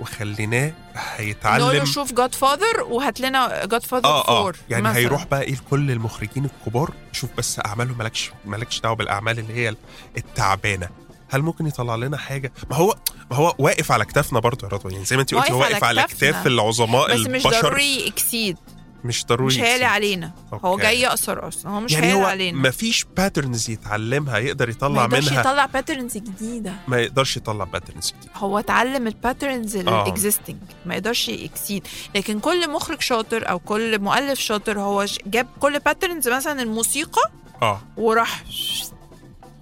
وخليناه 0.00 0.66
نقول 0.66 0.74
له 0.94 1.02
هيتعلم. 1.16 1.84
شوف 1.84 2.12
جاد 2.12 2.34
فاذر 2.34 2.82
وهات 2.88 3.20
لنا 3.20 3.66
جاد 3.66 3.82
فاذر 3.82 4.04
آه. 4.04 4.46
4 4.46 4.60
يعني 4.70 4.82
مثلاً. 4.82 4.96
هيروح 4.96 5.24
بقى 5.26 5.42
إيه 5.42 5.54
لكل 5.54 5.90
المخرجين 5.90 6.44
الكبار 6.44 6.90
شوف 7.12 7.30
بس 7.38 7.60
اعمالهم 7.66 7.98
مالكش 7.98 8.30
مالكش 8.44 8.80
دعوة 8.80 8.96
بالأعمال 8.96 9.38
اللي 9.38 9.54
هي 9.54 9.74
التعبانة. 10.16 10.88
هل 11.28 11.42
ممكن 11.42 11.66
يطلع 11.66 11.94
لنا 11.94 12.16
حاجة؟ 12.16 12.52
ما 12.70 12.76
هو 12.76 12.94
ما 13.30 13.36
هو 13.36 13.54
واقف 13.58 13.92
على 13.92 14.04
كتافنا 14.04 14.40
برضه 14.40 14.66
يا 14.68 14.72
رضوى. 14.72 14.92
يعني 14.92 15.04
زي 15.04 15.16
ما 15.16 15.22
انت 15.22 15.34
قلتي 15.34 15.52
هو 15.52 15.60
واقف 15.60 15.84
على. 15.84 16.02
كتاف 16.02 16.46
العظماء 16.46 17.14
بس 17.14 17.20
مش 17.20 17.46
البشر. 17.46 17.60
ضروري 17.62 18.08
اكسيد 18.08 18.56
مش 19.04 19.26
ضروري 19.26 19.46
مش 19.46 19.56
يكسب. 19.56 19.82
علينا. 19.84 20.32
هو 20.52 20.72
أوكي. 20.72 20.82
جاي 20.82 21.00
يقصر 21.00 21.48
أصلا. 21.48 21.72
هو 21.72 21.80
مش 21.80 21.92
يعني 21.92 22.14
هو 22.14 22.24
علينا. 22.24 22.58
ما 22.58 22.70
فيش 22.70 23.04
باترنز 23.16 23.70
يتعلمها 23.70 24.38
يقدر 24.38 24.66
ما 24.66 24.72
يطلع 24.72 25.02
يقدرش 25.02 25.28
منها. 25.28 25.40
يطلع 25.40 25.66
باترنز 25.66 26.16
جديدة. 26.16 26.72
ما 26.88 27.00
يقدرش 27.00 27.36
يطلع 27.36 27.64
باترنز 27.64 28.10
كتير 28.20 28.30
هو 28.36 28.58
اتعلم 28.58 29.06
ال 29.06 29.14
patterns 29.14 29.76
آه. 29.76 29.80
ال 29.80 29.88
existing 29.88 30.56
ما 30.86 30.94
يقدرش 30.94 31.28
ي 31.28 31.35
exceed. 31.35 31.86
لكن 32.14 32.40
كل 32.40 32.70
مخرج 32.70 33.00
شاطر 33.00 33.50
أو 33.50 33.58
كل 33.58 33.98
مؤلف 33.98 34.40
شاطر 34.40 34.80
هو 34.80 35.06
جاب 35.26 35.46
كل 35.60 35.78
patterns 35.78 36.28
مثلا 36.28 36.62
الموسيقى 36.62 37.30
آه. 37.62 37.80
وراح 37.96 38.44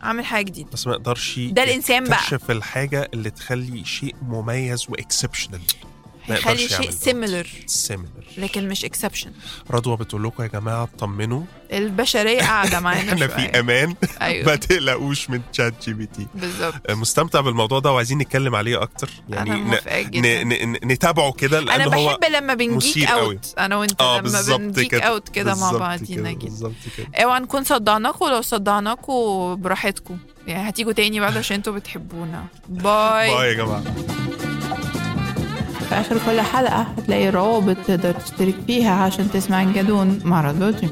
عامل 0.02 0.24
حاجة 0.24 0.44
جديدة. 0.44 0.70
بس 0.72 0.86
ما 0.86 0.92
يقدرش 0.92 1.38
ده 1.38 1.62
الإنسان 1.64 2.04
بقى. 2.04 2.18
يكتشف 2.18 2.50
الحاجة 2.50 3.10
اللي 3.14 3.30
تخلي 3.30 3.84
شيء 3.84 4.14
مميز 4.22 4.86
و 4.88 4.94
exceptional 4.94 5.60
ما 6.32 6.38
يقدرش 6.38 6.76
شيء. 6.76 6.90
similar 6.90 7.46
similar 7.66 8.12
لكن 8.38 8.68
مش 8.68 8.84
exception 8.84 9.32
رضوى 9.70 9.96
بتقول 9.96 10.24
لكم 10.24 10.42
يا 10.42 10.48
جماعة 10.48 10.82
اطمنوا. 10.96 11.42
البشرية 11.72 12.38
قاعدة 12.40 12.80
معانا 12.80 13.12
إحنا. 13.12 13.26
في 13.26 13.58
أمان. 13.60 13.88
ما 14.20 14.22
أيوه 14.22 14.54
تقلقوش 14.56 15.30
من 15.30 15.40
ChatGPT 15.52 16.26
بالظبط 16.34 16.90
مستمتع 16.90 17.40
بالموضوع 17.40 17.78
ده 17.78 17.92
وعايزين 17.92 18.18
نتكلم 18.18 18.54
عليه 18.54 18.82
أكتر. 18.82 19.10
يعني 19.28 19.52
أنا 19.52 19.80
ن- 20.14 20.48
ن- 20.48 20.72
ن- 20.72 20.78
نتابعه 20.92 21.32
كده 21.32 21.58
أنا 21.58 21.64
لأن 21.64 21.94
هو 21.94 22.06
بحب 22.18 22.32
لما 22.32 22.54
بن 22.54 22.70
geek. 22.70 23.08
out 23.10 23.54
أنا 23.58 23.76
وأنت 23.76 24.00
آه 24.00 24.20
لما 24.20 24.56
بن 24.56 24.69
geek 24.69 24.94
out 24.94 25.28
كده 25.28 25.54
مع 25.54 25.72
بعضينا 25.72 26.32
كده 26.32 26.72
اوعى 27.16 27.40
نكون 27.40 27.64
صدعناكم 27.64 28.26
لو 28.26 28.40
صدعناكم 28.42 29.12
براحتكم. 29.60 30.18
يعني 30.46 30.68
هتيجوا 30.68 30.92
تاني 30.92 31.20
بعد 31.20 31.36
عشان 31.36 31.56
أنتوا 31.56 31.72
بتحبونا. 31.72 32.44
باي. 32.68 33.34
باي 33.34 33.48
يا 33.48 33.52
جماعة. 33.54 33.82
في 35.92 36.00
آخر 36.00 36.18
كل 36.26 36.40
حلقة. 36.40 36.86
هتلاقي 36.98 37.30
روابط 37.30 37.76
تقدر 37.86 38.12
تشترك 38.12 38.54
فيها 38.66 38.92
عشان 38.92 39.30
تسمع 39.30 39.62
الجدون 39.62 40.18
مع 40.24 40.40
جيم 40.80 40.90